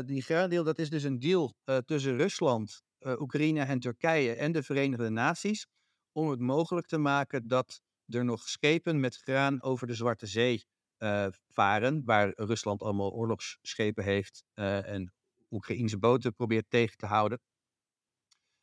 die 0.05 0.21
graandeal, 0.21 0.63
dat 0.63 0.79
is 0.79 0.89
dus 0.89 1.03
een 1.03 1.19
deal 1.19 1.53
tussen 1.85 2.17
Rusland, 2.17 2.83
Oekraïne 2.99 3.63
en 3.63 3.79
Turkije 3.79 4.35
en 4.35 4.51
de 4.51 4.63
Verenigde 4.63 5.09
Naties 5.09 5.67
om 6.11 6.29
het 6.29 6.39
mogelijk 6.39 6.87
te 6.87 6.97
maken 6.97 7.47
dat 7.47 7.81
er 8.07 8.25
nog 8.25 8.49
schepen 8.49 8.99
met 8.99 9.15
graan 9.17 9.61
over 9.61 9.87
de 9.87 9.93
Zwarte 9.95 10.25
Zee 10.27 10.65
uh, 10.99 11.27
varen, 11.47 12.01
waar 12.05 12.33
Rusland 12.35 12.81
allemaal 12.83 13.11
oorlogsschepen 13.11 14.03
heeft 14.03 14.43
uh, 14.55 14.87
en 14.87 15.13
Oekraïnse 15.49 15.97
boten 15.97 16.33
probeert 16.33 16.69
tegen 16.69 16.97
te 16.97 17.05
houden. 17.05 17.39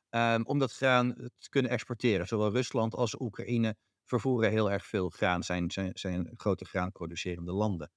ehm, 0.08 0.42
om 0.42 0.58
dat 0.58 0.72
graan 0.72 1.14
te 1.14 1.48
kunnen 1.48 1.70
exporteren. 1.70 2.26
Zowel 2.26 2.50
Rusland 2.52 2.94
als 2.94 3.20
Oekraïne 3.20 3.76
vervoeren 4.04 4.50
heel 4.50 4.70
erg 4.70 4.86
veel 4.86 5.10
graan, 5.10 5.42
zijn, 5.42 5.70
zijn, 5.94 6.32
grote 6.36 6.64
graanproducerende 6.64 7.52
landen. 7.52 7.90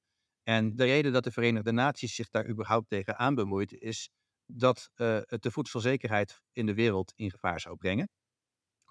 En 0.44 0.76
de 0.76 0.84
reden 0.84 1.14
dat 1.14 1.24
de 1.24 1.32
Verenigde 1.32 1.72
Naties 1.72 2.16
zich 2.16 2.30
daar 2.30 2.48
überhaupt 2.50 2.90
tegen 2.90 3.18
aan 3.18 3.36
bemoeit, 3.36 3.74
is 3.74 4.10
dat 4.46 4.90
het 5.26 5.42
de 5.44 5.52
voedselzekerheid 5.52 6.42
in 6.52 6.66
de 6.66 6.74
wereld 6.74 7.14
in 7.16 7.32
gevaar 7.32 7.60
zou 7.60 7.76
brengen. 7.76 8.10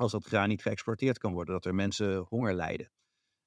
Als 0.00 0.12
dat 0.12 0.26
graan 0.26 0.48
niet 0.48 0.62
geëxporteerd 0.62 1.18
kan 1.18 1.32
worden, 1.32 1.54
dat 1.54 1.64
er 1.64 1.74
mensen 1.74 2.18
honger 2.18 2.54
lijden. 2.54 2.90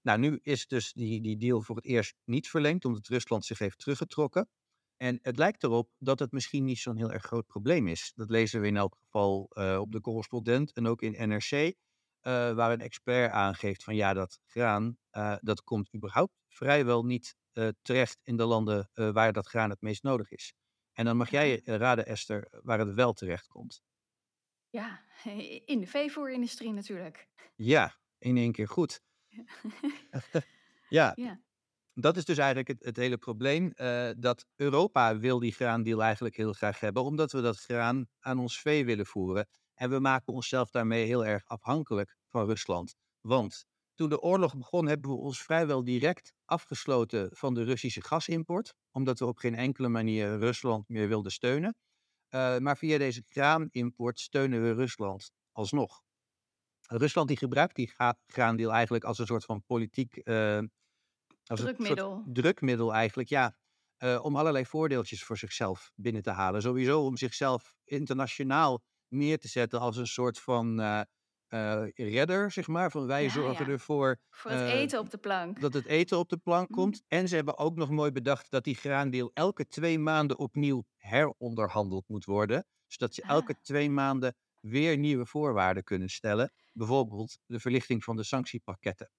Nou, 0.02 0.20
nu 0.20 0.40
is 0.42 0.68
dus 0.68 0.94
die, 0.94 1.22
die 1.22 1.38
deal 1.38 1.62
voor 1.62 1.76
het 1.76 1.86
eerst 1.86 2.16
niet 2.24 2.50
verlengd, 2.50 2.86
omdat 2.86 3.08
Rusland 3.08 3.46
zich 3.46 3.60
heeft 3.60 3.80
teruggetrokken. 3.80 4.50
En 4.98 5.20
het 5.22 5.38
lijkt 5.38 5.64
erop 5.64 5.90
dat 5.98 6.20
het 6.20 6.32
misschien 6.32 6.64
niet 6.64 6.80
zo'n 6.80 6.98
heel 6.98 7.12
erg 7.12 7.24
groot 7.24 7.46
probleem 7.46 7.88
is. 7.88 8.12
Dat 8.16 8.30
lezen 8.30 8.62
we 8.62 8.68
in 8.68 8.78
elk 8.78 8.96
geval 9.00 9.50
uh, 9.54 9.78
op 9.80 9.92
de 9.92 10.02
correspondent 10.02 10.72
en 10.72 10.88
ook 10.88 11.02
in 11.02 11.30
NRC, 11.30 11.52
uh, 11.52 11.72
eh, 12.22 12.56
waar 12.56 12.72
een 12.72 12.82
expert 12.82 13.32
aangeeft 13.32 13.84
van 13.84 13.96
ja, 13.96 14.14
dat 14.14 14.40
graan, 14.46 14.98
uh, 15.12 15.36
dat 15.42 15.64
komt 15.64 15.96
überhaupt 15.96 16.34
vrijwel 16.48 17.06
niet 17.06 17.36
terecht 17.82 18.20
in 18.24 18.38
de 18.38 18.46
landen 18.46 18.90
waar 18.94 19.34
dat 19.34 19.48
graan 19.48 19.70
het 19.70 19.82
meest 19.82 20.04
nodig 20.04 20.32
is. 20.32 20.54
En 20.94 21.06
dan 21.06 21.18
mag 21.18 21.30
jij 21.30 21.62
raden, 21.64 22.06
Esther, 22.06 22.48
waar 22.64 22.80
het 22.80 22.94
wel 22.94 23.14
terecht 23.14 23.48
komt. 23.48 23.82
Ja, 24.74 25.01
in 25.65 25.80
de 25.80 25.88
veevoerindustrie 25.88 26.72
natuurlijk. 26.72 27.27
Ja, 27.56 27.96
in 28.18 28.38
één 28.38 28.51
keer 28.51 28.68
goed. 28.68 29.01
ja. 30.89 31.12
ja. 31.15 31.42
Dat 31.94 32.18
is 32.18 32.25
dus 32.25 32.38
eigenlijk 32.38 32.68
het, 32.68 32.84
het 32.84 32.98
hele 32.98 33.18
probleem. 33.18 33.74
Uh, 33.75 34.10
dat 34.18 34.46
Europa 34.56 35.18
wil 35.18 35.39
die 35.39 35.51
graandeal 35.51 36.03
eigenlijk 36.03 36.36
heel 36.36 36.53
graag 36.53 36.80
hebben, 36.80 37.03
omdat 37.03 37.32
we 37.32 37.42
dat 37.42 37.60
graan 37.60 38.08
aan 38.20 38.39
ons 38.39 38.60
vee 38.62 38.86
willen 38.86 39.06
voeren. 39.06 39.48
En 39.74 39.89
we 39.89 40.00
maken 40.00 40.34
onszelf 40.34 40.70
daarmee 40.70 41.06
heel 41.06 41.25
erg 41.25 41.46
afhankelijk 41.46 42.15
van 42.27 42.46
Rusland. 42.46 42.96
Want 43.22 43.65
toen 43.94 44.10
de 44.10 44.22
oorlog 44.22 44.58
begon, 44.58 44.88
hebben 44.88 45.12
we 45.12 45.18
ons 45.18 45.44
vrijwel 45.44 45.84
direct 45.84 46.34
afgesloten 46.46 47.30
van 47.32 47.53
de 47.53 47.63
Russische 47.63 48.03
gasimport, 48.03 48.74
omdat 48.92 49.20
we 49.20 49.25
op 49.25 49.38
geen 49.38 49.56
enkele 49.56 49.88
manier 49.88 50.38
Rusland 50.38 50.88
meer 50.88 51.08
wilden 51.08 51.32
steunen. 51.32 51.75
Uh, 52.36 52.58
maar 52.58 52.78
via 52.78 52.98
deze 52.98 53.24
graanimport 53.28 54.20
steunen 54.20 54.62
we 54.62 54.74
Rusland 54.74 55.32
alsnog. 55.52 56.04
Rusland 56.88 57.28
die 57.28 57.38
gebruikt 57.38 57.75
die 57.75 57.94
graandeel 58.28 58.72
eigenlijk 58.72 59.04
als 59.04 59.20
een 59.20 59.25
soort 59.25 59.46
van 59.46 59.63
politiek 59.63 60.22
uh, 60.24 60.60
als 61.46 61.60
drukmiddel. 61.60 62.24
Een 62.25 62.34
drukmiddel 62.34 62.94
eigenlijk, 62.94 63.30
ja. 63.30 63.56
Uh, 63.98 64.20
om 64.24 64.36
allerlei 64.36 64.66
voordeeltjes 64.66 65.24
voor 65.24 65.38
zichzelf 65.38 65.92
binnen 65.96 66.22
te 66.22 66.30
halen. 66.30 66.62
Sowieso 66.62 67.06
om 67.06 67.18
zichzelf 67.18 67.75
internationaal 67.84 68.84
neer 69.08 69.40
te 69.40 69.48
zetten 69.48 69.80
als 69.80 69.98
een 69.98 70.08
soort 70.08 70.40
van 70.40 70.80
uh, 71.54 71.82
uh, 71.96 72.14
redder, 72.14 72.52
zeg 72.52 72.68
maar. 72.68 72.92
Van 72.92 73.08
wij 73.08 73.24
ja, 73.24 73.30
zorgen 73.30 73.66
ja. 73.66 73.72
ervoor. 73.72 74.20
Voor 74.30 74.52
het 74.52 74.70
eten 74.70 75.00
op 75.00 75.10
de 75.10 75.18
plank. 75.18 75.62
Dat 75.62 75.74
het 75.74 75.86
eten 75.86 76.18
op 76.18 76.30
de 76.30 76.38
plank 76.38 76.70
mm. 76.70 76.76
komt. 76.76 77.04
En 77.08 77.28
ze 77.28 77.36
hebben 77.36 77.58
ook 77.58 77.76
nog 77.76 77.90
mooi 77.90 78.12
bedacht 78.12 78.52
dat 78.52 78.64
die 78.64 78.76
graandeel 78.76 79.32
elke 79.34 79.68
twee 79.68 80.00
maanden 80.00 80.38
opnieuw 80.38 80.84
heronderhandeld 80.98 82.08
moet 82.08 82.26
worden. 82.26 82.66
Zodat 82.88 83.14
ze 83.14 83.24
ah. 83.24 83.30
elke 83.30 83.60
twee 83.62 83.90
maanden 83.90 84.36
weer 84.60 84.98
nieuwe 84.98 85.26
voorwaarden 85.26 85.84
kunnen 85.84 86.10
stellen. 86.10 86.54
Bijvoorbeeld 86.72 87.38
de 87.46 87.60
verlichting 87.60 88.04
van 88.04 88.16
de 88.16 88.24
sanctiepakketten. 88.24 89.10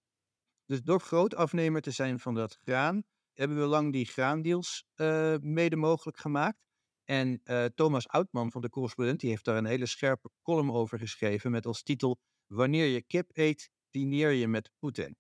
Dus 0.67 0.83
door 0.83 1.01
groot 1.01 1.35
afnemer 1.35 1.81
te 1.81 1.91
zijn 1.91 2.19
van 2.19 2.35
dat 2.35 2.59
graan, 2.65 3.03
hebben 3.33 3.61
we 3.61 3.65
lang 3.65 3.93
die 3.93 4.07
graandeals 4.07 4.85
uh, 4.97 5.35
mede 5.41 5.77
mogelijk 5.77 6.19
gemaakt. 6.19 6.64
En 7.05 7.41
uh, 7.45 7.65
Thomas 7.65 8.09
Oudman 8.09 8.51
van 8.51 8.61
de 8.61 8.71
correspondent, 8.71 9.21
die 9.21 9.31
heeft 9.31 9.45
daar 9.45 9.57
een 9.57 9.65
hele 9.65 9.87
scherpe 9.87 10.31
column 10.43 10.73
over 10.73 10.99
geschreven 10.99 11.51
met 11.51 11.67
als 11.67 11.83
titel 11.83 12.19
Wanneer 12.47 12.87
je 12.87 13.03
kip 13.03 13.31
eet, 13.33 13.71
dineer 13.91 14.31
je 14.31 14.49
met 14.49 14.71
Poetin. 14.79 15.17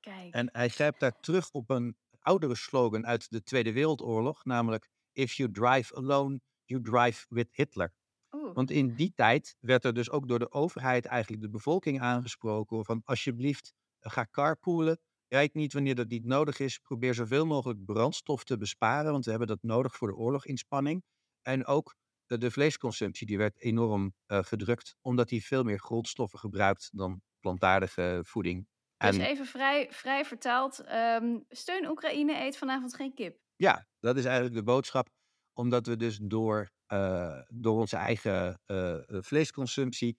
Kijk. 0.00 0.34
En 0.34 0.48
hij 0.52 0.68
grijpt 0.68 1.00
daar 1.00 1.20
terug 1.20 1.50
op 1.50 1.70
een 1.70 1.96
oudere 2.18 2.54
slogan 2.54 3.06
uit 3.06 3.30
de 3.30 3.42
Tweede 3.42 3.72
Wereldoorlog, 3.72 4.44
namelijk 4.44 4.88
If 5.12 5.32
you 5.32 5.50
drive 5.50 5.94
alone, 5.94 6.40
you 6.64 6.82
drive 6.82 7.26
with 7.28 7.48
Hitler. 7.52 7.92
Oeh. 8.30 8.54
Want 8.54 8.70
in 8.70 8.94
die 8.94 9.12
tijd 9.14 9.56
werd 9.60 9.84
er 9.84 9.94
dus 9.94 10.10
ook 10.10 10.28
door 10.28 10.38
de 10.38 10.52
overheid 10.52 11.06
eigenlijk 11.06 11.42
de 11.42 11.50
bevolking 11.50 12.00
aangesproken 12.00 12.84
van 12.84 13.02
alsjeblieft 13.04 13.72
ga 14.00 14.26
carpoolen. 14.30 15.00
Rijd 15.28 15.54
niet 15.54 15.72
wanneer 15.72 15.94
dat 15.94 16.08
niet 16.08 16.24
nodig 16.24 16.58
is. 16.58 16.78
Probeer 16.78 17.14
zoveel 17.14 17.46
mogelijk 17.46 17.84
brandstof 17.84 18.44
te 18.44 18.56
besparen, 18.56 19.12
want 19.12 19.24
we 19.24 19.30
hebben 19.30 19.48
dat 19.48 19.62
nodig 19.62 19.96
voor 19.96 20.08
de 20.08 20.16
oorloginspanning. 20.16 21.02
En 21.42 21.66
ook 21.66 21.96
de, 22.26 22.38
de 22.38 22.50
vleesconsumptie 22.50 23.26
die 23.26 23.38
werd 23.38 23.60
enorm 23.60 24.14
uh, 24.26 24.38
gedrukt, 24.42 24.96
omdat 25.00 25.28
die 25.28 25.44
veel 25.44 25.62
meer 25.62 25.78
grondstoffen 25.78 26.38
gebruikt 26.38 26.90
dan 26.92 27.22
plantaardige 27.40 28.20
voeding. 28.24 28.68
Dus 28.96 29.16
en, 29.16 29.24
even 29.24 29.46
vrij, 29.46 29.92
vrij 29.92 30.24
vertaald, 30.24 30.84
um, 30.92 31.44
steun 31.48 31.88
Oekraïne 31.88 32.44
eet 32.44 32.56
vanavond 32.56 32.94
geen 32.94 33.14
kip. 33.14 33.38
Ja, 33.56 33.88
dat 34.00 34.16
is 34.16 34.24
eigenlijk 34.24 34.56
de 34.56 34.62
boodschap, 34.62 35.08
omdat 35.52 35.86
we 35.86 35.96
dus 35.96 36.18
door, 36.22 36.70
uh, 36.92 37.40
door 37.48 37.78
onze 37.78 37.96
eigen 37.96 38.60
uh, 38.66 38.98
vleesconsumptie 39.08 40.18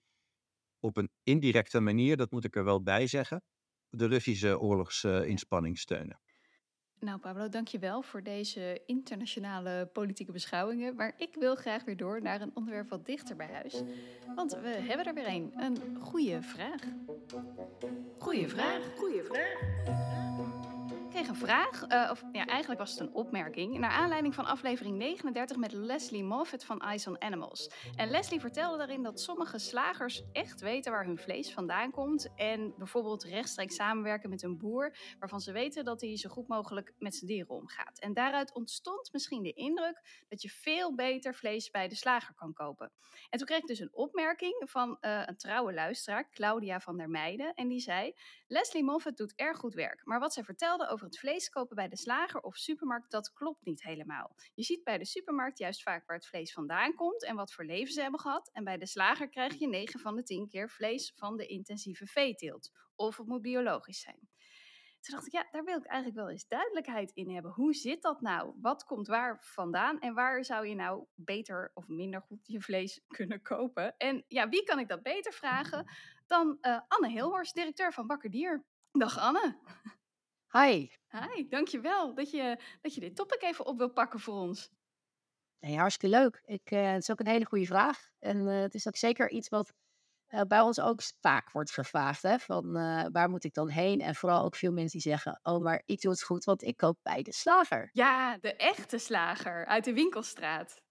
op 0.78 0.96
een 0.96 1.10
indirecte 1.22 1.80
manier, 1.80 2.16
dat 2.16 2.30
moet 2.30 2.44
ik 2.44 2.56
er 2.56 2.64
wel 2.64 2.82
bij 2.82 3.06
zeggen, 3.06 3.42
de 3.90 4.06
Russische 4.06 4.60
oorlogsinspanning 4.60 5.78
steunen. 5.78 6.20
Nou, 7.00 7.18
Pablo, 7.18 7.48
dankjewel 7.48 8.02
voor 8.02 8.22
deze 8.22 8.82
internationale 8.86 9.90
politieke 9.92 10.32
beschouwingen. 10.32 10.94
Maar 10.94 11.14
ik 11.16 11.34
wil 11.34 11.54
graag 11.54 11.84
weer 11.84 11.96
door 11.96 12.22
naar 12.22 12.40
een 12.40 12.50
onderwerp 12.54 12.88
wat 12.88 13.06
dichter 13.06 13.36
bij 13.36 13.52
huis. 13.52 13.82
Want 14.34 14.52
we 14.52 14.68
hebben 14.68 15.06
er 15.06 15.14
weer 15.14 15.28
een. 15.28 15.52
Een 15.56 16.00
goede 16.00 16.42
vraag. 16.42 16.80
Goeie 18.18 18.48
vraag. 18.48 18.80
Goeie 18.96 19.22
vraag 19.22 20.39
kreeg 21.10 21.28
een 21.28 21.36
vraag, 21.36 21.88
uh, 21.88 22.08
of 22.10 22.22
ja, 22.32 22.46
eigenlijk 22.46 22.80
was 22.80 22.90
het 22.90 23.00
een 23.00 23.14
opmerking, 23.14 23.78
naar 23.78 23.90
aanleiding 23.90 24.34
van 24.34 24.44
aflevering 24.44 24.96
39 24.96 25.56
met 25.56 25.72
Leslie 25.72 26.24
Moffat 26.24 26.64
van 26.64 26.80
Eyes 26.80 27.06
on 27.06 27.22
Animals. 27.22 27.70
En 27.96 28.10
Leslie 28.10 28.40
vertelde 28.40 28.78
daarin 28.78 29.02
dat 29.02 29.20
sommige 29.20 29.58
slagers 29.58 30.22
echt 30.32 30.60
weten 30.60 30.92
waar 30.92 31.04
hun 31.04 31.18
vlees 31.18 31.52
vandaan 31.52 31.90
komt 31.90 32.34
en 32.34 32.74
bijvoorbeeld 32.76 33.24
rechtstreeks 33.24 33.74
samenwerken 33.74 34.30
met 34.30 34.42
een 34.42 34.58
boer 34.58 34.96
waarvan 35.18 35.40
ze 35.40 35.52
weten 35.52 35.84
dat 35.84 36.00
hij 36.00 36.16
zo 36.16 36.28
goed 36.28 36.48
mogelijk 36.48 36.92
met 36.98 37.14
zijn 37.14 37.30
dieren 37.30 37.54
omgaat. 37.54 37.98
En 37.98 38.14
daaruit 38.14 38.54
ontstond 38.54 39.12
misschien 39.12 39.42
de 39.42 39.52
indruk 39.52 40.24
dat 40.28 40.42
je 40.42 40.48
veel 40.48 40.94
beter 40.94 41.34
vlees 41.34 41.70
bij 41.70 41.88
de 41.88 41.94
slager 41.94 42.34
kan 42.34 42.52
kopen. 42.52 42.92
En 43.30 43.38
toen 43.38 43.46
kreeg 43.46 43.60
ik 43.60 43.66
dus 43.66 43.78
een 43.78 43.94
opmerking 43.94 44.62
van 44.64 44.98
uh, 45.00 45.22
een 45.26 45.36
trouwe 45.36 45.72
luisteraar, 45.72 46.30
Claudia 46.30 46.80
van 46.80 46.96
der 46.96 47.08
Meijden, 47.08 47.54
en 47.54 47.68
die 47.68 47.80
zei: 47.80 48.14
Leslie 48.46 48.84
Moffat 48.84 49.16
doet 49.16 49.34
erg 49.36 49.58
goed 49.58 49.74
werk, 49.74 50.00
maar 50.04 50.20
wat 50.20 50.32
zij 50.32 50.44
vertelde 50.44 50.88
over 50.88 50.99
het 51.06 51.18
vlees 51.18 51.48
kopen 51.48 51.76
bij 51.76 51.88
de 51.88 51.96
slager 51.96 52.40
of 52.40 52.56
supermarkt, 52.56 53.10
dat 53.10 53.32
klopt 53.32 53.64
niet 53.64 53.82
helemaal. 53.82 54.34
Je 54.54 54.62
ziet 54.62 54.84
bij 54.84 54.98
de 54.98 55.04
supermarkt 55.04 55.58
juist 55.58 55.82
vaak 55.82 56.06
waar 56.06 56.16
het 56.16 56.26
vlees 56.26 56.52
vandaan 56.52 56.94
komt 56.94 57.24
en 57.24 57.36
wat 57.36 57.52
voor 57.52 57.64
leven 57.64 57.92
ze 57.92 58.00
hebben 58.00 58.20
gehad. 58.20 58.50
En 58.52 58.64
bij 58.64 58.78
de 58.78 58.86
slager 58.86 59.28
krijg 59.28 59.58
je 59.58 59.68
9 59.68 60.00
van 60.00 60.16
de 60.16 60.22
10 60.22 60.48
keer 60.48 60.70
vlees 60.70 61.12
van 61.16 61.36
de 61.36 61.46
intensieve 61.46 62.06
veeteelt. 62.06 62.70
Of 62.94 63.16
het 63.16 63.26
moet 63.26 63.42
biologisch 63.42 64.00
zijn. 64.00 64.28
Toen 65.00 65.14
dacht 65.14 65.26
ik, 65.26 65.32
ja, 65.32 65.48
daar 65.50 65.64
wil 65.64 65.76
ik 65.76 65.86
eigenlijk 65.86 66.20
wel 66.20 66.30
eens 66.30 66.48
duidelijkheid 66.48 67.10
in 67.10 67.30
hebben. 67.30 67.52
Hoe 67.52 67.74
zit 67.74 68.02
dat 68.02 68.20
nou? 68.20 68.54
Wat 68.60 68.84
komt 68.84 69.06
waar 69.06 69.38
vandaan? 69.40 69.98
En 70.00 70.14
waar 70.14 70.44
zou 70.44 70.66
je 70.66 70.74
nou 70.74 71.04
beter 71.14 71.70
of 71.74 71.88
minder 71.88 72.20
goed 72.20 72.46
je 72.46 72.60
vlees 72.60 73.00
kunnen 73.16 73.42
kopen? 73.42 73.96
En 73.96 74.24
ja, 74.28 74.48
wie 74.48 74.64
kan 74.64 74.78
ik 74.78 74.88
dat 74.88 75.02
beter 75.02 75.32
vragen 75.32 75.86
dan 76.26 76.58
uh, 76.60 76.80
Anne 76.88 77.08
Hilhorst, 77.08 77.54
directeur 77.54 77.92
van 77.92 78.06
Bakker 78.06 78.30
Dier. 78.30 78.64
Dag 78.92 79.18
Anne. 79.18 79.58
Hi. 80.52 80.88
Hi, 81.10 81.48
dankjewel 81.48 82.14
dat 82.14 82.30
je, 82.30 82.58
dat 82.80 82.94
je 82.94 83.00
dit 83.00 83.16
topic 83.16 83.42
even 83.42 83.66
op 83.66 83.78
wil 83.78 83.90
pakken 83.90 84.20
voor 84.20 84.34
ons. 84.34 84.70
Nee, 85.60 85.76
hartstikke 85.78 86.16
leuk. 86.16 86.42
Ik, 86.44 86.70
uh, 86.70 86.90
het 86.90 87.02
is 87.02 87.10
ook 87.10 87.20
een 87.20 87.26
hele 87.26 87.44
goede 87.44 87.66
vraag. 87.66 88.10
En 88.18 88.36
uh, 88.36 88.60
het 88.60 88.74
is 88.74 88.86
ook 88.86 88.96
zeker 88.96 89.30
iets 89.30 89.48
wat 89.48 89.72
uh, 90.28 90.40
bij 90.40 90.60
ons 90.60 90.80
ook 90.80 91.00
vaak 91.20 91.50
wordt 91.50 91.70
gevraagd. 91.70 92.22
Hè? 92.22 92.38
Van 92.38 92.72
waar 93.12 93.30
moet 93.30 93.44
ik 93.44 93.54
dan 93.54 93.68
heen? 93.68 94.00
En 94.00 94.14
vooral 94.14 94.44
ook 94.44 94.56
veel 94.56 94.72
mensen 94.72 95.00
die 95.00 95.12
zeggen: 95.12 95.40
Oh, 95.42 95.62
maar 95.62 95.82
ik 95.84 96.00
doe 96.00 96.10
het 96.10 96.22
goed, 96.22 96.44
want 96.44 96.62
ik 96.62 96.76
koop 96.76 96.98
bij 97.02 97.22
de 97.22 97.32
slager. 97.32 97.90
Ja, 97.92 98.38
de 98.38 98.56
echte 98.56 98.98
slager 98.98 99.66
uit 99.66 99.84
de 99.84 99.92
winkelstraat. 99.92 100.82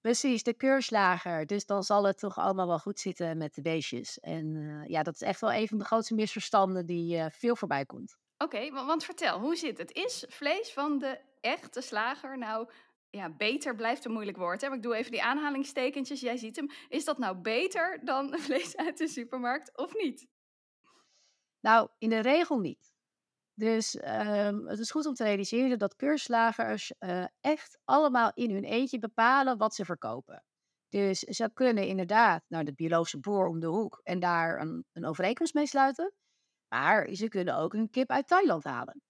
Precies, 0.00 0.42
de 0.42 0.54
keurslager. 0.54 1.46
Dus 1.46 1.66
dan 1.66 1.82
zal 1.82 2.04
het 2.04 2.18
toch 2.18 2.38
allemaal 2.38 2.66
wel 2.66 2.78
goed 2.78 3.00
zitten 3.00 3.38
met 3.38 3.54
de 3.54 3.62
beestjes. 3.62 4.18
En 4.18 4.80
ja, 4.86 5.02
dat 5.02 5.14
is 5.14 5.22
echt 5.22 5.40
wel 5.40 5.52
een 5.52 5.68
van 5.68 5.78
de 5.78 5.84
grootste 5.84 6.14
misverstanden 6.14 6.86
die 6.86 7.22
veel 7.30 7.56
voorbij 7.56 7.84
komt. 7.84 8.18
Oké, 8.44 8.70
want 8.70 9.04
vertel, 9.04 9.38
hoe 9.38 9.56
zit 9.56 9.78
het? 9.78 9.92
Is 9.92 10.24
vlees 10.28 10.72
van 10.72 10.98
de 10.98 11.20
echte 11.40 11.80
slager 11.80 12.38
nou 12.38 12.70
ja, 13.10 13.30
beter 13.30 13.74
blijft 13.74 14.04
een 14.04 14.12
moeilijk 14.12 14.36
woord. 14.36 14.60
Hè? 14.60 14.68
Maar 14.68 14.76
ik 14.76 14.82
doe 14.82 14.94
even 14.94 15.10
die 15.10 15.22
aanhalingstekentjes. 15.22 16.20
Jij 16.20 16.36
ziet 16.36 16.56
hem. 16.56 16.70
Is 16.88 17.04
dat 17.04 17.18
nou 17.18 17.36
beter 17.36 18.00
dan 18.04 18.34
vlees 18.46 18.76
uit 18.76 18.98
de 18.98 19.08
supermarkt 19.08 19.76
of 19.76 19.94
niet? 19.94 20.26
Nou, 21.60 21.88
in 21.98 22.08
de 22.08 22.20
regel 22.20 22.58
niet. 22.58 22.92
Dus 23.54 23.94
um, 23.94 24.66
het 24.66 24.78
is 24.78 24.90
goed 24.90 25.06
om 25.06 25.14
te 25.14 25.24
realiseren 25.24 25.78
dat 25.78 25.96
keurslagers 25.96 26.92
uh, 27.00 27.24
echt 27.40 27.78
allemaal 27.84 28.30
in 28.34 28.50
hun 28.50 28.64
eentje 28.64 28.98
bepalen 28.98 29.58
wat 29.58 29.74
ze 29.74 29.84
verkopen. 29.84 30.44
Dus 30.88 31.18
ze 31.18 31.50
kunnen 31.54 31.86
inderdaad 31.86 32.44
naar 32.48 32.64
de 32.64 32.74
biologische 32.74 33.18
boer 33.18 33.46
om 33.46 33.60
de 33.60 33.66
hoek 33.66 34.00
en 34.02 34.20
daar 34.20 34.60
een, 34.60 34.84
een 34.92 35.06
overeenkomst 35.06 35.54
mee 35.54 35.66
sluiten. 35.66 36.14
Maar 36.70 37.14
ze 37.14 37.28
kunnen 37.28 37.56
ook 37.56 37.74
een 37.74 37.90
kip 37.90 38.10
uit 38.10 38.26
Thailand 38.26 38.64
halen. 38.64 39.02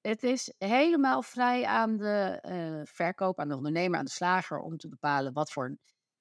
Het 0.00 0.22
is 0.22 0.54
helemaal 0.58 1.22
vrij 1.22 1.64
aan 1.66 1.96
de 1.96 2.42
uh, 2.48 2.80
verkoop, 2.84 3.38
aan 3.38 3.48
de 3.48 3.56
ondernemer, 3.56 3.98
aan 3.98 4.04
de 4.04 4.10
slager 4.10 4.58
om 4.58 4.76
te 4.76 4.88
bepalen 4.88 5.32
wat 5.32 5.52
voor 5.52 5.76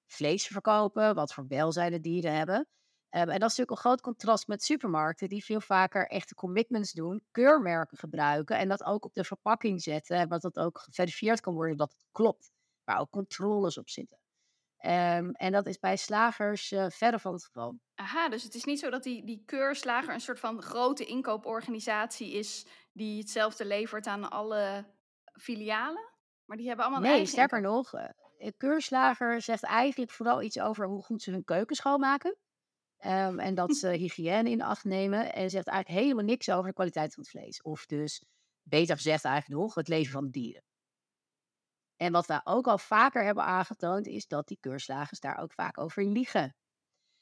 vlees 0.05 0.43
ze 0.43 0.53
verkopen, 0.53 1.15
wat 1.15 1.33
voor 1.33 1.47
welzijn 1.47 1.91
de 1.91 1.99
dieren 1.99 2.35
hebben. 2.35 2.55
Um, 2.55 2.67
en 3.09 3.25
dat 3.27 3.33
is 3.51 3.57
natuurlijk 3.57 3.71
een 3.71 3.77
groot 3.77 4.01
contrast 4.01 4.47
met 4.47 4.63
supermarkten, 4.63 5.29
die 5.29 5.43
veel 5.43 5.61
vaker 5.61 6.07
echte 6.07 6.35
commitments 6.35 6.91
doen, 6.91 7.23
keurmerken 7.31 7.97
gebruiken 7.97 8.57
en 8.57 8.67
dat 8.67 8.83
ook 8.83 9.05
op 9.05 9.13
de 9.13 9.23
verpakking 9.23 9.81
zetten, 9.81 10.17
en 10.17 10.27
wat 10.27 10.41
dat 10.41 10.59
ook 10.59 10.79
geverifieerd 10.79 11.41
kan 11.41 11.53
worden 11.53 11.77
dat 11.77 11.91
het 11.91 12.05
klopt, 12.11 12.51
waar 12.83 12.99
ook 12.99 13.09
controles 13.09 13.77
op 13.77 13.89
zitten. 13.89 14.22
Um, 14.85 15.31
en 15.31 15.51
dat 15.51 15.65
is 15.65 15.79
bij 15.79 15.95
slagers 15.95 16.71
uh, 16.71 16.85
verder 16.89 17.19
van 17.19 17.33
het 17.33 17.45
geval. 17.45 17.79
Aha, 17.95 18.29
dus 18.29 18.43
het 18.43 18.55
is 18.55 18.63
niet 18.63 18.79
zo 18.79 18.89
dat 18.89 19.03
die, 19.03 19.25
die 19.25 19.43
keurslager 19.45 20.13
een 20.13 20.21
soort 20.21 20.39
van 20.39 20.61
grote 20.61 21.05
inkooporganisatie 21.05 22.31
is 22.31 22.65
die 22.91 23.19
hetzelfde 23.19 23.65
levert 23.65 24.07
aan 24.07 24.29
alle 24.29 24.85
filialen? 25.33 26.11
Maar 26.45 26.57
die 26.57 26.67
hebben 26.67 26.85
allemaal 26.85 27.03
een 27.03 27.17
Nee, 27.17 27.25
sterker 27.25 27.61
nog, 27.61 27.93
uh, 27.93 28.05
een 28.37 28.57
keurslager 28.57 29.41
zegt 29.41 29.63
eigenlijk 29.63 30.11
vooral 30.11 30.41
iets 30.41 30.59
over 30.59 30.87
hoe 30.87 31.03
goed 31.03 31.21
ze 31.21 31.31
hun 31.31 31.43
keuken 31.43 31.75
schoonmaken. 31.75 32.37
Um, 33.05 33.39
en 33.39 33.55
dat 33.55 33.75
ze 33.75 33.87
hygiëne 34.03 34.49
in 34.49 34.61
acht 34.61 34.83
nemen. 34.83 35.33
En 35.33 35.49
zegt 35.49 35.67
eigenlijk 35.67 36.03
helemaal 36.03 36.25
niks 36.25 36.49
over 36.49 36.67
de 36.67 36.73
kwaliteit 36.73 37.13
van 37.13 37.23
het 37.23 37.31
vlees. 37.31 37.61
Of 37.61 37.85
dus, 37.85 38.23
beter 38.61 38.95
gezegd 38.95 39.25
eigenlijk 39.25 39.61
nog, 39.61 39.75
het 39.75 39.87
leven 39.87 40.11
van 40.11 40.23
de 40.23 40.29
dieren. 40.29 40.63
En 41.97 42.11
wat 42.11 42.25
we 42.25 42.41
ook 42.43 42.67
al 42.67 42.77
vaker 42.77 43.23
hebben 43.23 43.43
aangetoond, 43.43 44.07
is 44.07 44.27
dat 44.27 44.47
die 44.47 44.57
keurslagers 44.59 45.19
daar 45.19 45.37
ook 45.37 45.53
vaak 45.53 45.77
over 45.77 46.05
liegen. 46.05 46.55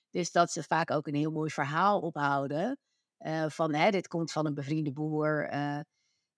Dus 0.09 0.31
dat 0.31 0.51
ze 0.51 0.63
vaak 0.63 0.91
ook 0.91 1.07
een 1.07 1.15
heel 1.15 1.31
mooi 1.31 1.49
verhaal 1.49 1.99
ophouden. 2.01 2.79
Uh, 3.19 3.49
van 3.49 3.73
hè, 3.73 3.91
dit 3.91 4.07
komt 4.07 4.31
van 4.31 4.45
een 4.45 4.53
bevriende 4.53 4.91
boer. 4.91 5.53
Uh, 5.53 5.79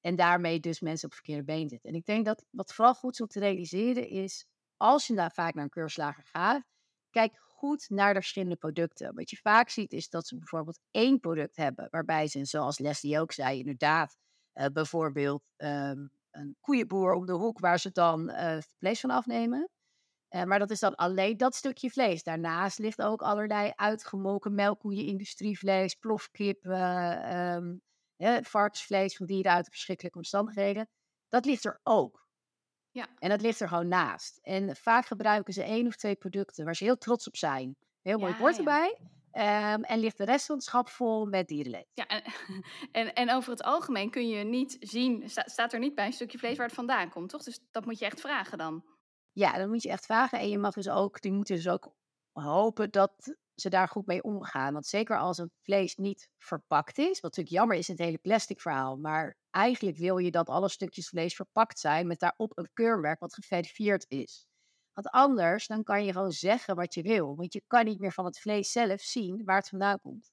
en 0.01 0.15
daarmee 0.15 0.59
dus 0.59 0.79
mensen 0.79 1.07
op 1.07 1.13
verkeerde 1.13 1.43
been 1.43 1.69
zitten. 1.69 1.89
En 1.89 1.95
ik 1.95 2.05
denk 2.05 2.25
dat 2.25 2.45
wat 2.49 2.73
vooral 2.73 2.93
goed 2.93 3.13
is 3.13 3.21
om 3.21 3.27
te 3.27 3.39
realiseren 3.39 4.09
is, 4.09 4.45
als 4.77 5.07
je 5.07 5.15
daar 5.15 5.31
vaak 5.31 5.53
naar 5.53 5.63
een 5.63 5.69
keurslager 5.69 6.23
gaat, 6.23 6.63
kijk 7.09 7.37
goed 7.37 7.89
naar 7.89 8.13
de 8.13 8.19
verschillende 8.19 8.55
producten. 8.55 9.15
Wat 9.15 9.29
je 9.29 9.37
vaak 9.37 9.69
ziet 9.69 9.93
is 9.93 10.09
dat 10.09 10.27
ze 10.27 10.37
bijvoorbeeld 10.37 10.79
één 10.91 11.19
product 11.19 11.55
hebben, 11.55 11.87
waarbij 11.91 12.27
ze, 12.27 12.45
zoals 12.45 12.79
Leslie 12.79 13.19
ook 13.19 13.31
zei, 13.31 13.59
inderdaad, 13.59 14.17
uh, 14.53 14.65
bijvoorbeeld 14.65 15.43
um, 15.57 16.11
een 16.33 16.55
koeienboer 16.61 17.13
om 17.13 17.25
de 17.25 17.31
hoek 17.31 17.59
waar 17.59 17.79
ze 17.79 17.91
dan 17.91 18.29
uh, 18.29 18.57
vlees 18.77 18.99
van 18.99 19.09
afnemen. 19.09 19.69
Uh, 20.29 20.43
maar 20.43 20.59
dat 20.59 20.69
is 20.69 20.79
dan 20.79 20.95
alleen 20.95 21.37
dat 21.37 21.55
stukje 21.55 21.89
vlees. 21.89 22.23
Daarnaast 22.23 22.79
ligt 22.79 23.01
ook 23.01 23.21
allerlei 23.21 23.71
uitgemolken 23.75 24.55
melkkoeien, 24.55 25.05
industrievlees, 25.05 25.95
plofkip, 25.95 26.65
uh, 26.65 27.53
um, 27.55 27.81
varkensvlees 28.41 29.15
van 29.15 29.25
dieren 29.25 29.51
uit 29.51 29.69
verschrikkelijke 29.69 30.17
omstandigheden. 30.17 30.89
Dat 31.27 31.45
ligt 31.45 31.65
er 31.65 31.79
ook. 31.83 32.27
Ja. 32.91 33.07
En 33.19 33.29
dat 33.29 33.41
ligt 33.41 33.59
er 33.59 33.67
gewoon 33.67 33.87
naast. 33.87 34.39
En 34.41 34.75
vaak 34.75 35.05
gebruiken 35.05 35.53
ze 35.53 35.63
één 35.63 35.87
of 35.87 35.95
twee 35.95 36.15
producten 36.15 36.65
waar 36.65 36.75
ze 36.75 36.83
heel 36.83 36.97
trots 36.97 37.27
op 37.27 37.35
zijn. 37.35 37.75
Heel 38.01 38.17
mooi 38.17 38.31
ja, 38.31 38.37
bord 38.37 38.57
erbij. 38.57 38.97
Um, 39.35 39.83
en 39.83 39.99
ligt 39.99 40.17
de 40.17 40.25
rest 40.25 40.45
van 40.45 40.55
het 40.55 40.65
schap 40.65 40.89
vol 40.89 41.25
met 41.25 41.47
dierenleed. 41.47 41.87
Ja, 41.93 42.07
en, 42.07 42.23
en, 42.91 43.13
en, 43.13 43.31
over 43.31 43.51
het 43.51 43.63
algemeen 43.63 44.09
kun 44.09 44.27
je 44.27 44.43
niet 44.43 44.77
zien, 44.79 45.29
sta, 45.29 45.43
staat 45.45 45.73
er 45.73 45.79
niet 45.79 45.95
bij 45.95 46.05
een 46.05 46.13
stukje 46.13 46.37
vlees 46.37 46.57
waar 46.57 46.65
het 46.65 46.75
vandaan 46.75 47.09
komt, 47.09 47.29
toch? 47.29 47.43
Dus 47.43 47.59
dat 47.71 47.85
moet 47.85 47.99
je 47.99 48.05
echt 48.05 48.21
vragen 48.21 48.57
dan. 48.57 48.83
Ja, 49.31 49.57
dat 49.57 49.67
moet 49.67 49.83
je 49.83 49.89
echt 49.89 50.05
vragen. 50.05 50.39
En 50.39 50.49
je 50.49 50.57
mag 50.57 50.73
dus 50.73 50.89
ook, 50.89 51.21
die 51.21 51.31
moeten 51.31 51.55
dus 51.55 51.67
ook 51.67 51.93
hopen 52.31 52.91
dat 52.91 53.35
ze 53.55 53.69
daar 53.69 53.87
goed 53.87 54.05
mee 54.05 54.23
omgaan. 54.23 54.73
Want 54.73 54.85
zeker 54.85 55.19
als 55.19 55.37
het 55.37 55.49
vlees 55.61 55.95
niet 55.95 56.29
verpakt 56.37 56.97
is, 56.97 57.19
wat 57.19 57.21
natuurlijk 57.21 57.55
jammer 57.55 57.77
is 57.77 57.89
in 57.89 57.95
het 57.95 58.03
hele 58.03 58.17
plastic 58.17 58.61
verhaal, 58.61 58.97
maar 58.97 59.37
eigenlijk 59.49 59.97
wil 59.97 60.17
je 60.17 60.31
dat 60.31 60.49
alle 60.49 60.69
stukjes 60.69 61.09
vlees 61.09 61.35
verpakt 61.35 61.79
zijn 61.79 62.07
met 62.07 62.19
daarop 62.19 62.57
een 62.57 62.69
keurmerk 62.73 63.19
wat 63.19 63.33
geverifieerd 63.33 64.05
is. 64.07 64.47
Want 64.93 65.09
anders, 65.09 65.67
dan 65.67 65.83
kan 65.83 66.05
je 66.05 66.11
gewoon 66.11 66.31
zeggen 66.31 66.75
wat 66.75 66.93
je 66.93 67.01
wil. 67.01 67.35
Want 67.35 67.53
je 67.53 67.63
kan 67.67 67.85
niet 67.85 67.99
meer 67.99 68.11
van 68.11 68.25
het 68.25 68.39
vlees 68.39 68.71
zelf 68.71 69.01
zien 69.01 69.43
waar 69.43 69.57
het 69.57 69.69
vandaan 69.69 69.99
komt. 69.99 70.31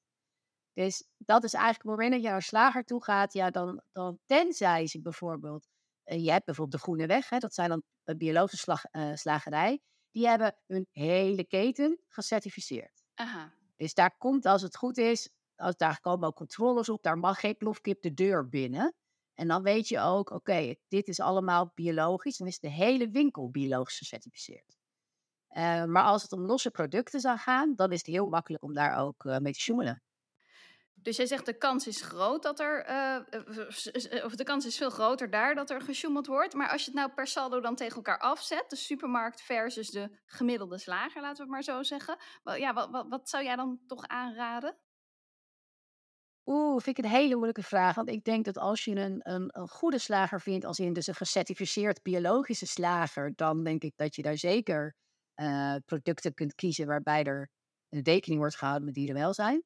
Dus 0.72 1.08
dat 1.16 1.44
is 1.44 1.52
eigenlijk 1.52 1.82
het 1.82 1.90
moment 1.90 2.12
dat 2.12 2.20
je 2.20 2.26
naar 2.26 2.36
een 2.36 2.42
slager 2.42 2.84
toe 2.84 3.04
gaat. 3.04 3.32
Ja, 3.32 3.50
dan, 3.50 3.82
dan 3.92 4.18
tenzij 4.26 4.86
ze 4.86 5.00
bijvoorbeeld... 5.00 5.68
Uh, 6.04 6.24
je 6.24 6.30
hebt 6.30 6.44
bijvoorbeeld 6.44 6.76
de 6.76 6.82
Groene 6.82 7.06
Weg. 7.06 7.28
Hè, 7.28 7.38
dat 7.38 7.54
zijn 7.54 7.68
dan 7.68 7.82
een 8.04 8.18
biologische 8.18 8.56
slag, 8.56 8.82
uh, 8.92 9.14
slagerij. 9.14 9.80
Die 10.10 10.28
hebben 10.28 10.56
hun 10.66 10.86
hele 10.90 11.46
keten 11.46 12.00
gecertificeerd. 12.08 13.02
Aha. 13.14 13.52
Dus 13.76 13.94
daar 13.94 14.16
komt, 14.16 14.46
als 14.46 14.62
het 14.62 14.76
goed 14.76 14.98
is... 14.98 15.30
Als 15.54 15.76
daar 15.76 16.00
komen 16.00 16.28
ook 16.28 16.36
controles 16.36 16.88
op. 16.88 17.02
Daar 17.02 17.18
mag 17.18 17.40
geen 17.40 17.56
plofkip 17.56 18.02
de 18.02 18.14
deur 18.14 18.48
binnen. 18.48 18.94
En 19.40 19.48
dan 19.48 19.62
weet 19.62 19.88
je 19.88 20.00
ook, 20.00 20.30
oké, 20.30 20.74
dit 20.88 21.08
is 21.08 21.20
allemaal 21.20 21.72
biologisch. 21.74 22.36
Dan 22.36 22.46
is 22.46 22.58
de 22.58 22.70
hele 22.70 23.10
winkel 23.10 23.50
biologisch 23.50 23.98
gecertificeerd. 23.98 24.76
Uh, 25.50 25.84
maar 25.84 26.02
als 26.02 26.22
het 26.22 26.32
om 26.32 26.40
losse 26.40 26.70
producten 26.70 27.20
zou 27.20 27.38
gaan, 27.38 27.74
dan 27.74 27.92
is 27.92 27.98
het 27.98 28.06
heel 28.06 28.28
makkelijk 28.28 28.62
om 28.62 28.74
daar 28.74 28.98
ook 28.98 29.24
uh, 29.24 29.38
mee 29.38 29.52
te 29.52 29.60
sjoemelen. 29.60 30.02
Dus 30.94 31.16
jij 31.16 31.26
zegt 31.26 31.46
de 31.46 31.58
kans 31.58 31.86
is 31.86 32.02
groot 32.02 32.42
dat 32.42 32.60
er, 32.60 32.90
uh, 32.90 34.24
of 34.24 34.34
de 34.34 34.44
kans 34.44 34.66
is 34.66 34.76
veel 34.76 34.90
groter 34.90 35.30
daar 35.30 35.54
dat 35.54 35.70
er 35.70 35.80
gesjoemeld 35.80 36.26
wordt. 36.26 36.54
Maar 36.54 36.68
als 36.68 36.84
je 36.84 36.90
het 36.90 37.00
nou 37.00 37.12
per 37.12 37.26
saldo 37.26 37.60
dan 37.60 37.74
tegen 37.74 37.96
elkaar 37.96 38.18
afzet, 38.18 38.64
de 38.70 38.76
supermarkt 38.76 39.42
versus 39.42 39.90
de 39.90 40.18
gemiddelde 40.26 40.78
slager, 40.78 41.20
laten 41.20 41.36
we 41.36 41.42
het 41.42 41.50
maar 41.50 41.74
zo 41.74 41.82
zeggen. 41.82 42.18
Ja, 42.44 42.72
wat, 42.72 42.90
wat, 42.90 43.06
wat 43.08 43.28
zou 43.28 43.44
jij 43.44 43.56
dan 43.56 43.80
toch 43.86 44.06
aanraden? 44.06 44.76
Oeh, 46.52 46.82
vind 46.82 46.98
ik 46.98 47.04
een 47.04 47.10
hele 47.10 47.34
moeilijke 47.34 47.62
vraag. 47.62 47.94
Want 47.94 48.08
ik 48.08 48.24
denk 48.24 48.44
dat 48.44 48.58
als 48.58 48.84
je 48.84 48.96
een, 48.96 49.20
een, 49.22 49.48
een 49.52 49.68
goede 49.68 49.98
slager 49.98 50.40
vindt, 50.40 50.64
als 50.64 50.78
in 50.78 50.92
dus 50.92 51.06
een 51.06 51.14
gecertificeerd 51.14 52.02
biologische 52.02 52.66
slager, 52.66 53.32
dan 53.36 53.64
denk 53.64 53.82
ik 53.82 53.92
dat 53.96 54.16
je 54.16 54.22
daar 54.22 54.36
zeker 54.36 54.94
uh, 55.36 55.76
producten 55.84 56.34
kunt 56.34 56.54
kiezen 56.54 56.86
waarbij 56.86 57.24
er 57.24 57.50
een 57.88 58.02
rekening 58.02 58.40
wordt 58.40 58.56
gehouden 58.56 58.84
met 58.84 58.94
dierenwelzijn. 58.94 59.62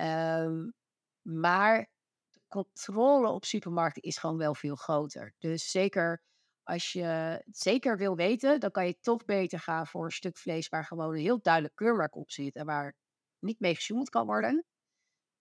Um, 0.00 0.74
maar 1.22 1.88
de 2.30 2.40
controle 2.48 3.28
op 3.28 3.44
supermarkten 3.44 4.02
is 4.02 4.18
gewoon 4.18 4.36
wel 4.36 4.54
veel 4.54 4.76
groter. 4.76 5.34
Dus 5.38 5.70
zeker 5.70 6.22
als 6.62 6.92
je 6.92 7.02
het 7.02 7.58
zeker 7.58 7.96
wil 7.96 8.16
weten, 8.16 8.60
dan 8.60 8.70
kan 8.70 8.86
je 8.86 8.98
toch 9.00 9.24
beter 9.24 9.60
gaan 9.60 9.86
voor 9.86 10.04
een 10.04 10.10
stuk 10.10 10.36
vlees 10.36 10.68
waar 10.68 10.84
gewoon 10.84 11.14
een 11.14 11.20
heel 11.20 11.40
duidelijk 11.42 11.74
keurmerk 11.74 12.16
op 12.16 12.30
zit 12.30 12.56
en 12.56 12.66
waar 12.66 12.94
niet 13.38 13.60
mee 13.60 13.74
gesjoemeld 13.74 14.10
kan 14.10 14.26
worden. 14.26 14.64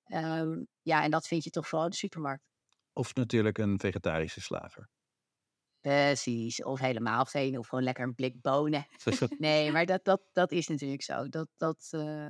Um, 0.07 0.67
ja, 0.81 1.03
en 1.03 1.11
dat 1.11 1.27
vind 1.27 1.43
je 1.43 1.49
toch 1.49 1.67
vooral 1.67 1.85
in 1.85 1.91
de 1.91 1.97
supermarkt. 1.97 2.43
Of 2.93 3.15
natuurlijk 3.15 3.57
een 3.57 3.79
vegetarische 3.79 4.41
slager. 4.41 4.89
Precies, 5.81 6.63
of 6.63 6.79
helemaal 6.79 7.25
geen, 7.25 7.57
of 7.57 7.67
gewoon 7.67 7.83
lekker 7.83 8.03
een 8.03 8.15
blik 8.15 8.41
bonen. 8.41 8.87
nee, 9.37 9.71
maar 9.71 9.85
dat, 9.85 10.03
dat, 10.03 10.21
dat 10.31 10.51
is 10.51 10.67
natuurlijk 10.67 11.01
zo. 11.01 11.29
Dat, 11.29 11.49
dat, 11.57 11.89
uh, 11.91 12.29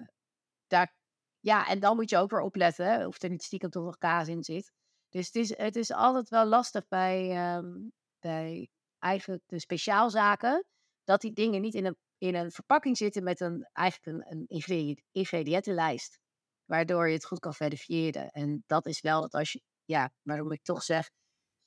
daar, 0.67 0.95
ja, 1.39 1.67
en 1.67 1.79
dan 1.79 1.95
moet 1.95 2.09
je 2.09 2.17
ook 2.17 2.31
weer 2.31 2.41
opletten 2.41 3.07
of 3.07 3.21
er 3.21 3.29
niet 3.29 3.43
stiekem 3.43 3.69
toch 3.69 3.83
nog 3.83 3.97
kaas 3.97 4.27
in 4.27 4.43
zit. 4.43 4.71
Dus 5.09 5.25
het 5.25 5.35
is, 5.35 5.57
het 5.57 5.75
is 5.75 5.91
altijd 5.91 6.29
wel 6.29 6.45
lastig 6.45 6.87
bij, 6.87 7.55
um, 7.55 7.91
bij 8.19 8.69
eigenlijk 8.99 9.43
de 9.45 9.59
speciaalzaken, 9.59 10.65
dat 11.03 11.21
die 11.21 11.33
dingen 11.33 11.61
niet 11.61 11.73
in 11.73 11.85
een, 11.85 11.97
in 12.17 12.35
een 12.35 12.51
verpakking 12.51 12.97
zitten 12.97 13.23
met 13.23 13.39
een, 13.39 13.69
eigenlijk 13.73 14.17
een, 14.17 14.47
een 14.47 14.67
ingrediëntenlijst 15.11 16.19
waardoor 16.67 17.07
je 17.07 17.13
het 17.13 17.25
goed 17.25 17.39
kan 17.39 17.53
verifiëren. 17.53 18.29
En 18.31 18.63
dat 18.65 18.85
is 18.85 19.01
wel 19.01 19.21
dat 19.21 19.33
als 19.33 19.51
je, 19.51 19.61
ja, 19.85 20.11
waarom 20.21 20.51
ik 20.51 20.63
toch 20.63 20.83
zeg, 20.83 21.09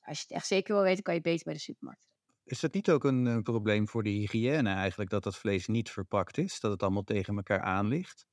als 0.00 0.16
je 0.16 0.24
het 0.28 0.36
echt 0.36 0.46
zeker 0.46 0.74
wil 0.74 0.82
weten, 0.82 1.02
kan 1.02 1.14
je 1.14 1.20
beter 1.20 1.44
bij 1.44 1.54
de 1.54 1.60
supermarkt. 1.60 2.08
Is 2.44 2.62
het 2.62 2.74
niet 2.74 2.90
ook 2.90 3.04
een, 3.04 3.26
een, 3.26 3.42
probleem 3.42 3.88
voor 3.88 4.02
de 4.02 4.10
hygiëne 4.10 4.70
eigenlijk, 4.70 5.10
dat 5.10 5.22
dat 5.22 5.36
vlees 5.36 5.66
niet 5.66 5.90
verpakt 5.90 6.38
is, 6.38 6.60
dat 6.60 6.70
het 6.70 6.82
allemaal 6.82 7.02
tegen 7.02 7.36
elkaar 7.36 7.60
aan 7.60 7.88
ligt? 7.88 8.26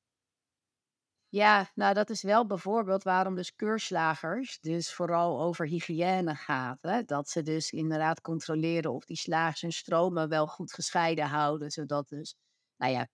Ja, 1.29 1.71
nou 1.75 1.93
dat 1.93 2.09
is 2.09 2.21
wel 2.21 2.45
bijvoorbeeld 2.45 3.03
waarom 3.03 3.35
dus 3.35 3.55
keurslagers 3.55 4.59
dus 4.59 4.93
vooral 4.93 5.41
over 5.41 5.67
hygiëne 5.67 6.35
gaat. 6.35 6.77
Hè? 6.81 7.03
Dat 7.03 7.29
ze 7.29 7.41
dus 7.41 7.71
inderdaad 7.71 8.21
controleren 8.21 8.93
of 8.93 9.05
die 9.05 9.17
slagers 9.17 9.61
hun 9.61 9.71
stromen 9.71 10.29
wel 10.29 10.47
goed 10.47 10.73
gescheiden 10.73 11.27
houden, 11.27 11.71
zodat 11.71 12.07
dus, 12.07 12.35
nou 12.77 12.91
ja, 12.91 13.07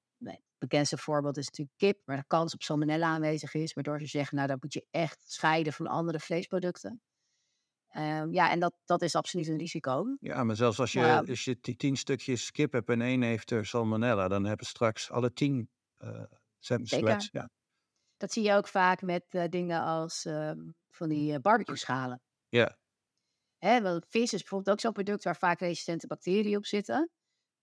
bekendste 0.68 0.98
voorbeeld 0.98 1.38
is 1.38 1.46
natuurlijk 1.46 1.78
kip, 1.78 2.02
waar 2.06 2.18
de 2.18 2.24
kans 2.28 2.54
op 2.54 2.62
salmonella 2.62 3.08
aanwezig 3.08 3.54
is, 3.54 3.74
waardoor 3.74 4.00
ze 4.00 4.08
zeggen, 4.08 4.36
nou, 4.36 4.48
dat 4.48 4.62
moet 4.62 4.74
je 4.74 4.86
echt 4.92 5.24
scheiden 5.32 5.74
van 5.74 5.88
andere 5.88 6.20
vleesproducten. 6.20 7.02
Um, 7.96 8.34
ja, 8.34 8.52
en 8.52 8.60
dat, 8.60 8.74
dat 8.86 9.02
is 9.02 9.16
absoluut 9.16 9.48
een 9.48 9.58
risico. 9.58 10.18
Ja, 10.20 10.44
maar 10.44 10.56
zelfs 10.56 10.80
als 10.80 10.92
je, 10.92 11.00
ja. 11.00 11.24
als 11.28 11.44
je 11.44 11.60
tien 11.60 11.98
stukjes 11.98 12.52
kip 12.52 12.72
hebt 12.72 12.90
en 12.90 13.02
één 13.02 13.22
heeft 13.22 13.52
er 13.52 13.66
salmonella, 13.66 14.28
dan 14.28 14.46
hebben 14.46 14.66
straks 14.66 15.12
alle 15.12 15.34
tien 15.34 15.70
uh. 16.00 16.24
Ja. 17.32 17.50
Dat 18.18 18.32
zie 18.32 18.44
je 18.44 18.54
ook 18.54 18.68
vaak 18.68 19.02
met 19.02 19.26
uh, 19.30 19.44
dingen 19.50 19.82
als 19.82 20.26
uh, 20.26 20.52
van 20.90 21.10
die 21.10 21.40
barbecue 21.40 21.76
schalen. 21.76 22.22
Ja. 22.50 22.78
Hè, 23.58 23.82
want 23.82 24.06
vis 24.08 24.34
is 24.34 24.40
bijvoorbeeld 24.40 24.70
ook 24.70 24.82
zo'n 24.82 24.92
product 24.92 25.24
waar 25.24 25.38
vaak 25.38 25.60
resistente 25.60 26.08
bacteriën 26.08 26.58
op 26.58 26.66
zitten. 26.66 27.10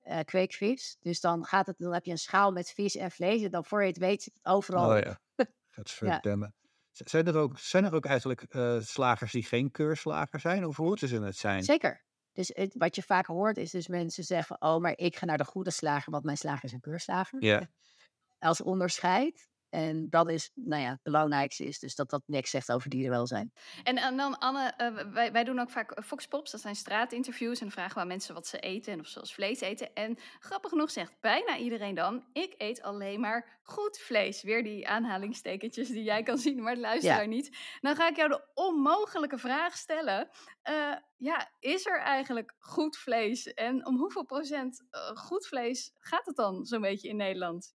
Eh, 0.02 0.18
kweekvis. 0.24 0.96
Dus 1.00 1.20
dan, 1.20 1.44
gaat 1.44 1.66
het, 1.66 1.78
dan 1.78 1.92
heb 1.92 2.04
je 2.04 2.10
een 2.10 2.18
schaal 2.18 2.52
met 2.52 2.70
vis 2.70 2.96
en 2.96 3.10
vlees. 3.10 3.42
En 3.42 3.50
dan 3.50 3.64
voor 3.64 3.80
je 3.80 3.88
het 3.88 3.98
weet 3.98 4.22
zit 4.22 4.34
het 4.34 4.52
overal. 4.52 4.90
Oh 4.90 4.98
ja, 4.98 5.20
gaat 5.74 5.90
verdemmen. 5.90 6.54
Zijn 6.92 7.26
er 7.26 7.36
ook, 7.36 7.58
zijn 7.58 7.84
er 7.84 7.94
ook 7.94 8.04
eigenlijk 8.04 8.42
eh, 8.42 8.80
slagers 8.80 9.32
die 9.32 9.44
geen 9.44 9.70
keurslager 9.70 10.40
zijn? 10.40 10.66
Of 10.66 10.78
moeten 10.78 11.08
ze 11.08 11.22
het 11.22 11.36
zijn? 11.36 11.62
Zeker. 11.62 12.04
Dus 12.32 12.50
het, 12.54 12.74
wat 12.78 12.94
je 12.94 13.02
vaak 13.02 13.26
hoort 13.26 13.56
is 13.56 13.70
dus 13.70 13.88
mensen 13.88 14.24
zeggen... 14.24 14.62
oh, 14.62 14.80
maar 14.80 14.92
ik 14.96 15.16
ga 15.16 15.26
naar 15.26 15.38
de 15.38 15.44
goede 15.44 15.70
slager, 15.70 16.12
want 16.12 16.24
mijn 16.24 16.36
slager 16.36 16.64
is 16.64 16.72
een 16.72 16.80
keurslager. 16.80 17.44
Ja. 17.44 17.68
Als 18.38 18.60
onderscheid. 18.60 19.48
En 19.70 20.06
dat 20.10 20.30
is, 20.30 20.50
nou 20.54 20.82
ja, 20.82 20.90
het 20.90 21.02
belangrijkste 21.02 21.64
is 21.64 21.78
dus 21.78 21.94
dat 21.94 22.10
dat 22.10 22.22
niks 22.26 22.50
zegt 22.50 22.72
over 22.72 22.90
dierenwelzijn. 22.90 23.52
En, 23.82 23.96
en 23.96 24.16
dan 24.16 24.38
Anne, 24.38 24.72
eh, 24.76 25.12
wij, 25.12 25.32
wij 25.32 25.44
doen 25.44 25.58
ook 25.58 25.70
vaak 25.70 25.90
eh, 25.90 26.04
Foxpops, 26.04 26.50
dat 26.50 26.60
zijn 26.60 26.76
straatinterviews. 26.76 27.58
En 27.58 27.64
dan 27.64 27.70
vragen 27.70 27.94
we 27.94 28.00
aan 28.00 28.06
mensen 28.06 28.34
wat 28.34 28.46
ze 28.46 28.58
eten 28.58 28.92
en 28.92 29.00
of 29.00 29.06
ze 29.06 29.20
als 29.20 29.34
vlees 29.34 29.60
eten. 29.60 29.94
En 29.94 30.18
grappig 30.38 30.70
genoeg 30.70 30.90
zegt 30.90 31.20
bijna 31.20 31.56
iedereen 31.56 31.94
dan, 31.94 32.24
ik 32.32 32.54
eet 32.56 32.82
alleen 32.82 33.20
maar 33.20 33.60
goed 33.62 33.98
vlees. 33.98 34.42
Weer 34.42 34.62
die 34.62 34.88
aanhalingstekentjes 34.88 35.88
die 35.88 36.02
jij 36.02 36.22
kan 36.22 36.38
zien, 36.38 36.62
maar 36.62 36.74
de 36.74 36.80
luisteraar 36.80 37.28
niet. 37.28 37.56
Dan 37.80 37.96
ga 37.96 38.08
ik 38.08 38.16
jou 38.16 38.28
de 38.28 38.48
onmogelijke 38.54 39.38
vraag 39.38 39.76
stellen. 39.76 40.28
Eh, 40.62 40.94
ja, 41.16 41.50
is 41.58 41.86
er 41.86 41.98
eigenlijk 41.98 42.54
goed 42.58 42.96
vlees? 42.96 43.54
En 43.54 43.86
om 43.86 43.96
hoeveel 43.98 44.24
procent 44.24 44.84
goed 45.14 45.46
vlees 45.46 45.92
gaat 45.98 46.26
het 46.26 46.36
dan 46.36 46.64
zo'n 46.64 46.80
beetje 46.80 47.08
in 47.08 47.16
Nederland? 47.16 47.78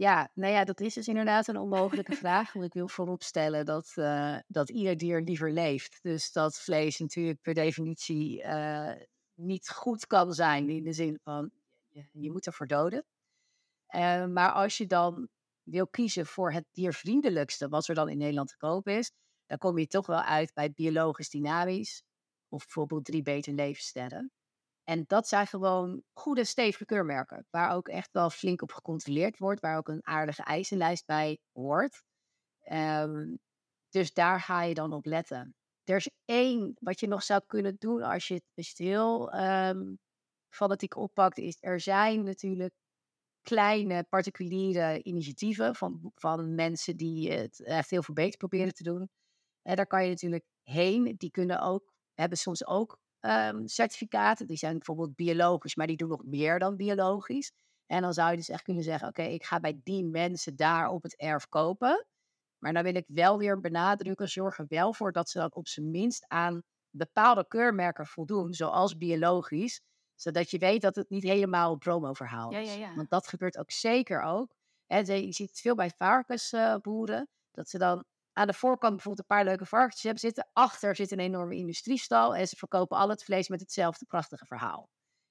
Ja, 0.00 0.30
nou 0.34 0.52
ja, 0.52 0.64
dat 0.64 0.80
is 0.80 0.94
dus 0.94 1.08
inderdaad 1.08 1.46
een 1.46 1.56
onmogelijke 1.56 2.16
vraag. 2.16 2.52
Want 2.52 2.64
ik 2.64 2.72
wil 2.72 2.88
vooropstellen 2.88 3.66
dat, 3.66 3.92
eh, 3.94 4.36
dat 4.46 4.70
ieder 4.70 4.96
dier 4.96 5.20
liever 5.20 5.52
leeft. 5.52 5.98
Dus 6.02 6.32
dat 6.32 6.58
vlees 6.58 6.98
natuurlijk 6.98 7.40
per 7.40 7.54
definitie 7.54 8.42
eh, 8.42 8.92
niet 9.34 9.70
goed 9.70 10.06
kan 10.06 10.32
zijn. 10.32 10.68
In 10.68 10.84
de 10.84 10.92
zin 10.92 11.18
van, 11.22 11.50
je, 12.12 12.30
moet 12.30 12.46
ervoor 12.46 12.66
doden. 12.66 13.04
Eh, 13.86 14.26
maar 14.26 14.52
als 14.52 14.76
je 14.76 14.86
dan 14.86 15.28
wil 15.62 15.86
kiezen 15.86 16.26
voor 16.26 16.52
het 16.52 16.64
diervriendelijkste, 16.72 17.68
wat 17.68 17.88
er 17.88 17.94
dan 17.94 18.08
in 18.08 18.18
Nederland 18.18 18.48
te 18.48 18.56
koop 18.56 18.88
is, 18.88 19.12
dan 19.46 19.58
kom 19.58 19.78
je 19.78 19.86
toch 19.86 20.06
wel 20.06 20.22
uit 20.22 20.54
bij 20.54 20.72
biologisch 20.72 21.30
dynamisch. 21.30 22.02
Of 22.48 22.64
bijvoorbeeld 22.64 23.04
drie 23.04 23.22
beter 23.22 23.52
levensstijlen. 23.52 24.32
En 24.90 25.04
dat 25.06 25.28
zijn 25.28 25.46
gewoon 25.46 26.02
goede, 26.12 26.44
stevige 26.44 26.84
keurmerken. 26.84 27.46
Waar 27.50 27.74
ook 27.74 27.88
echt 27.88 28.12
wel 28.12 28.30
flink 28.30 28.62
op 28.62 28.72
gecontroleerd 28.72 29.38
wordt. 29.38 29.60
Waar 29.60 29.76
ook 29.76 29.88
een 29.88 30.06
aardige 30.06 30.42
eisenlijst 30.42 31.06
bij 31.06 31.38
hoort. 31.52 32.02
Ehm, 32.60 33.36
dus 33.88 34.12
daar 34.12 34.40
ga 34.40 34.62
je 34.62 34.74
dan 34.74 34.92
op 34.92 35.04
letten. 35.04 35.54
Er 35.84 35.96
is 35.96 36.10
één 36.24 36.76
wat 36.80 37.00
je 37.00 37.06
nog 37.06 37.22
zou 37.22 37.42
kunnen 37.46 37.76
doen 37.78 38.02
als 38.02 38.28
je 38.28 38.34
het, 38.34 38.44
als 38.54 38.66
je 38.66 38.72
het 38.82 38.92
heel 38.92 39.32
ehm, 39.32 39.94
fanatiek 40.48 40.96
oppakt. 40.96 41.38
Is 41.38 41.56
er 41.60 41.80
zijn 41.80 42.22
natuurlijk 42.22 42.74
kleine 43.42 44.04
particuliere 44.08 45.02
initiatieven 45.02 45.74
van, 45.74 46.12
van 46.14 46.54
mensen 46.54 46.96
die 46.96 47.32
het 47.32 47.60
echt 47.64 47.90
heel 47.90 48.02
veel 48.02 48.14
beter 48.14 48.36
proberen 48.36 48.74
te 48.74 48.82
doen. 48.82 49.08
En 49.62 49.76
daar 49.76 49.86
kan 49.86 50.04
je 50.04 50.10
natuurlijk 50.10 50.44
heen. 50.62 51.14
Die 51.16 51.30
kunnen 51.30 51.60
ook, 51.60 51.92
hebben 52.14 52.38
soms 52.38 52.66
ook 52.66 52.98
ehm, 53.20 53.66
certificaten. 53.66 54.46
Die 54.46 54.56
zijn 54.56 54.72
bijvoorbeeld 54.72 55.14
biologisch, 55.14 55.74
maar 55.74 55.86
die 55.86 55.96
doen 55.96 56.08
nog 56.08 56.24
meer 56.24 56.58
dan 56.58 56.76
biologisch. 56.76 57.52
En 57.86 58.02
dan 58.02 58.12
zou 58.12 58.30
je 58.30 58.36
dus 58.36 58.48
echt 58.48 58.62
kunnen 58.62 58.82
zeggen: 58.82 59.08
Oké, 59.08 59.22
ik 59.22 59.44
ga 59.44 59.60
bij 59.60 59.80
die 59.82 60.04
mensen 60.04 60.56
daar 60.56 60.88
op 60.88 61.02
het 61.02 61.16
erf 61.16 61.48
kopen. 61.48 62.06
Maar 62.58 62.72
dan 62.72 62.82
wil 62.82 62.94
ik 62.94 63.04
wel 63.06 63.38
weer 63.38 63.60
benadrukken: 63.60 64.28
zorg 64.28 64.58
er 64.58 64.66
wel 64.68 64.94
voor 64.94 65.12
dat 65.12 65.30
ze 65.30 65.38
dan 65.38 65.54
op 65.54 65.68
zijn 65.68 65.90
minst 65.90 66.24
aan 66.28 66.62
bepaalde 66.90 67.46
keurmerken 67.48 68.06
voldoen, 68.06 68.52
zoals 68.54 68.96
biologisch. 68.96 69.80
Zodat 70.14 70.50
je 70.50 70.58
weet 70.58 70.82
dat 70.82 70.94
het 70.94 71.10
niet 71.10 71.22
helemaal 71.22 71.72
een 71.72 71.78
promo-verhaal 71.78 72.50
is. 72.50 72.74
ja, 72.74 72.80
ja. 72.80 72.94
Want 72.94 73.10
dat 73.10 73.28
gebeurt 73.28 73.58
ook 73.58 73.70
zeker 73.70 74.22
ook. 74.22 74.54
En 74.86 75.04
je 75.04 75.32
ziet 75.32 75.48
het 75.48 75.60
veel 75.60 75.74
bij 75.74 75.90
varkensboeren. 75.96 77.28
dat 77.50 77.68
ze 77.68 77.78
dan 77.78 78.04
aan 78.32 78.46
de 78.46 78.52
voorkant 78.52 78.94
bijvoorbeeld 78.94 79.28
een 79.28 79.36
paar 79.36 79.44
leuke 79.44 79.66
varkentjes 79.66 80.02
hebben 80.02 80.20
zitten. 80.20 80.48
Achter 80.52 80.96
zit 80.96 81.10
een 81.10 81.20
enorme 81.20 81.56
industriestal. 81.56 82.34
En 82.34 82.48
ze 82.48 82.56
verkopen 82.56 82.96
al 82.96 83.08
het 83.08 83.24
vlees 83.24 83.48
met 83.48 83.60
hetzelfde 83.60 84.06
prachtige 84.06 84.46
verhaal. 84.46 84.88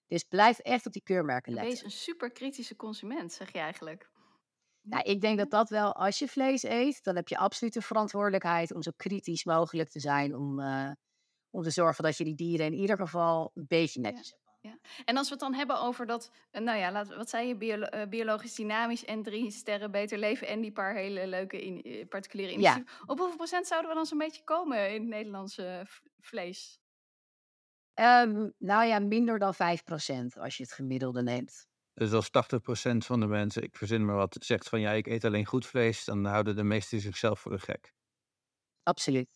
Dus 0.07 0.23
blijf 0.23 0.59
echt 0.59 0.85
op 0.85 0.93
die 0.93 1.03
keurmerken 1.03 1.53
letten. 1.53 1.71
Wees 1.71 1.83
een 1.83 1.91
super 1.91 2.31
kritische 2.31 2.75
consument, 2.75 3.33
zeg 3.33 3.51
je 3.51 3.59
eigenlijk. 3.59 4.09
Nou, 4.81 5.03
ik 5.03 5.21
denk 5.21 5.37
dat 5.37 5.49
dat 5.49 5.69
wel, 5.69 5.95
als 5.95 6.19
je 6.19 6.27
vlees 6.27 6.63
eet, 6.63 7.03
dan 7.03 7.15
heb 7.15 7.27
je 7.27 7.37
absoluut 7.37 7.73
de 7.73 7.81
verantwoordelijkheid 7.81 8.73
om 8.73 8.81
zo 8.81 8.91
kritisch 8.95 9.43
mogelijk 9.43 9.89
te 9.89 9.99
zijn. 9.99 10.35
Om, 10.35 10.59
eh, 10.59 10.91
om 11.49 11.63
te 11.63 11.69
zorgen 11.69 12.03
dat 12.03 12.17
je 12.17 12.23
die 12.23 12.35
dieren 12.35 12.65
in 12.65 12.73
ieder 12.73 12.97
geval 12.97 13.51
een 13.53 13.65
beetje 13.67 13.99
netjes 13.99 14.29
hebt. 14.29 14.48
En 15.05 15.17
als 15.17 15.27
we 15.27 15.33
het 15.33 15.39
dan 15.43 15.53
hebben 15.53 15.79
over 15.79 16.05
dat, 16.05 16.31
eh, 16.51 16.61
nou 16.61 16.77
ja, 16.77 16.91
laten, 16.91 17.11
we- 17.11 17.17
wat 17.17 17.29
zei 17.29 17.47
je, 17.47 17.55
biolo- 17.55 17.85
eh, 17.85 18.07
biologisch 18.07 18.55
dynamisch 18.55 19.05
en 19.05 19.23
drie 19.23 19.51
sterren 19.51 19.91
beter 19.91 20.17
leven 20.17 20.47
en 20.47 20.61
die 20.61 20.71
paar 20.71 20.95
hele 20.95 21.27
leuke 21.27 21.61
in, 21.61 21.81
eh, 21.81 22.07
particuliere 22.07 22.51
Ja. 22.53 22.57
initiatieven. 22.57 23.03
Op 23.05 23.17
hoeveel 23.19 23.35
procent 23.37 23.67
zouden 23.67 23.89
we 23.89 23.95
dan 23.95 24.05
zo'n 24.05 24.17
beetje 24.17 24.43
komen 24.43 24.89
in 24.93 25.01
het 25.01 25.09
Nederlandse 25.09 25.85
vlees? 26.19 26.79
Ehm, 27.93 28.49
nou 28.57 28.85
ja, 28.85 28.99
minder 28.99 29.39
dan 29.39 29.53
5% 29.53 30.37
als 30.37 30.57
je 30.57 30.63
het 30.63 30.71
gemiddelde 30.71 31.21
neemt. 31.23 31.67
Dus 31.93 32.11
als 32.13 32.29
80% 32.29 33.05
van 33.05 33.19
de 33.19 33.27
mensen, 33.27 33.63
ik 33.63 33.75
verzin 33.75 34.05
maar 34.05 34.15
wat, 34.15 34.35
zegt 34.39 34.69
van 34.69 34.79
ja, 34.79 34.91
ik 34.91 35.07
eet 35.07 35.23
alleen 35.25 35.45
goed 35.45 35.65
vlees, 35.65 36.05
dan 36.05 36.25
houden 36.25 36.55
de 36.55 36.63
meesten 36.63 36.99
zichzelf 36.99 37.39
voor 37.39 37.51
de 37.51 37.59
gek. 37.59 37.93
Absoluut. 38.87 39.27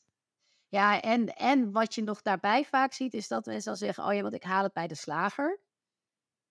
Ja, 0.73 1.01
en, 1.01 1.35
en 1.35 1.71
wat 1.71 1.95
je 1.95 2.03
nog 2.03 2.21
daarbij 2.21 2.65
vaak 2.65 2.93
ziet, 2.93 3.13
is 3.13 3.27
dat 3.27 3.45
mensen 3.45 3.65
dan 3.65 3.75
zeggen: 3.75 4.05
Oh 4.05 4.13
ja, 4.13 4.21
want 4.21 4.33
ik 4.33 4.43
haal 4.43 4.63
het 4.63 4.73
bij 4.73 4.87
de 4.87 4.95
slager. 4.95 5.59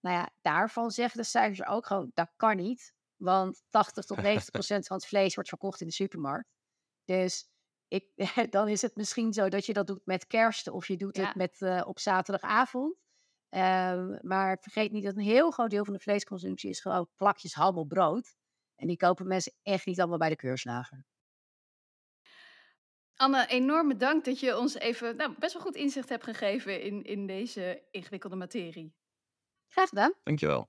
Nou 0.00 0.16
ja, 0.16 0.30
daarvan 0.40 0.90
zeggen 0.90 1.20
de 1.20 1.26
cijfers 1.26 1.66
ook 1.68 1.86
gewoon: 1.86 2.10
dat 2.14 2.32
kan 2.36 2.56
niet. 2.56 2.94
Want 3.16 3.62
80 3.68 4.04
tot 4.04 4.16
90 4.22 4.50
procent 4.50 4.86
van 4.86 4.96
het 4.96 5.06
vlees 5.06 5.34
wordt 5.34 5.48
verkocht 5.48 5.80
in 5.80 5.86
de 5.86 5.92
supermarkt. 5.92 6.48
Dus 7.04 7.50
ik, 7.88 8.06
dan 8.50 8.68
is 8.68 8.82
het 8.82 8.96
misschien 8.96 9.32
zo 9.32 9.48
dat 9.48 9.66
je 9.66 9.72
dat 9.72 9.86
doet 9.86 10.06
met 10.06 10.26
kerst 10.26 10.68
of 10.68 10.88
je 10.88 10.96
doet 10.96 11.16
Ja. 11.16 11.26
het 11.26 11.34
met, 11.34 11.62
eh, 11.62 11.82
op 11.84 11.98
zaterdagavond. 11.98 12.96
Ehm, 13.48 14.18
maar 14.20 14.58
vergeet 14.60 14.92
niet 14.92 15.04
dat 15.04 15.16
een 15.16 15.22
heel 15.22 15.50
groot 15.50 15.70
deel 15.70 15.84
van 15.84 15.94
de 15.94 16.00
vleesconsumptie 16.00 16.70
is 16.70 16.80
gewoon 16.80 17.08
plakjes 17.16 17.54
ham 17.54 17.78
op 17.78 17.88
brood. 17.88 18.34
En 18.76 18.86
die 18.86 18.96
kopen 18.96 19.26
mensen 19.26 19.52
echt 19.62 19.86
niet 19.86 20.00
allemaal 20.00 20.18
bij 20.18 20.28
de 20.28 20.36
keurslager. 20.36 21.06
Anne, 23.22 23.46
enorm 23.46 23.88
bedankt 23.88 24.24
dat 24.24 24.40
je 24.40 24.58
ons 24.58 24.74
even 24.74 25.16
nou, 25.16 25.34
best 25.38 25.52
wel 25.52 25.62
goed 25.62 25.76
inzicht 25.76 26.08
hebt 26.08 26.24
gegeven 26.24 26.82
in, 26.82 27.02
in 27.02 27.26
deze 27.26 27.82
ingewikkelde 27.90 28.36
materie. 28.36 28.94
Graag 29.68 29.88
gedaan. 29.88 30.12
Dankjewel. 30.22 30.68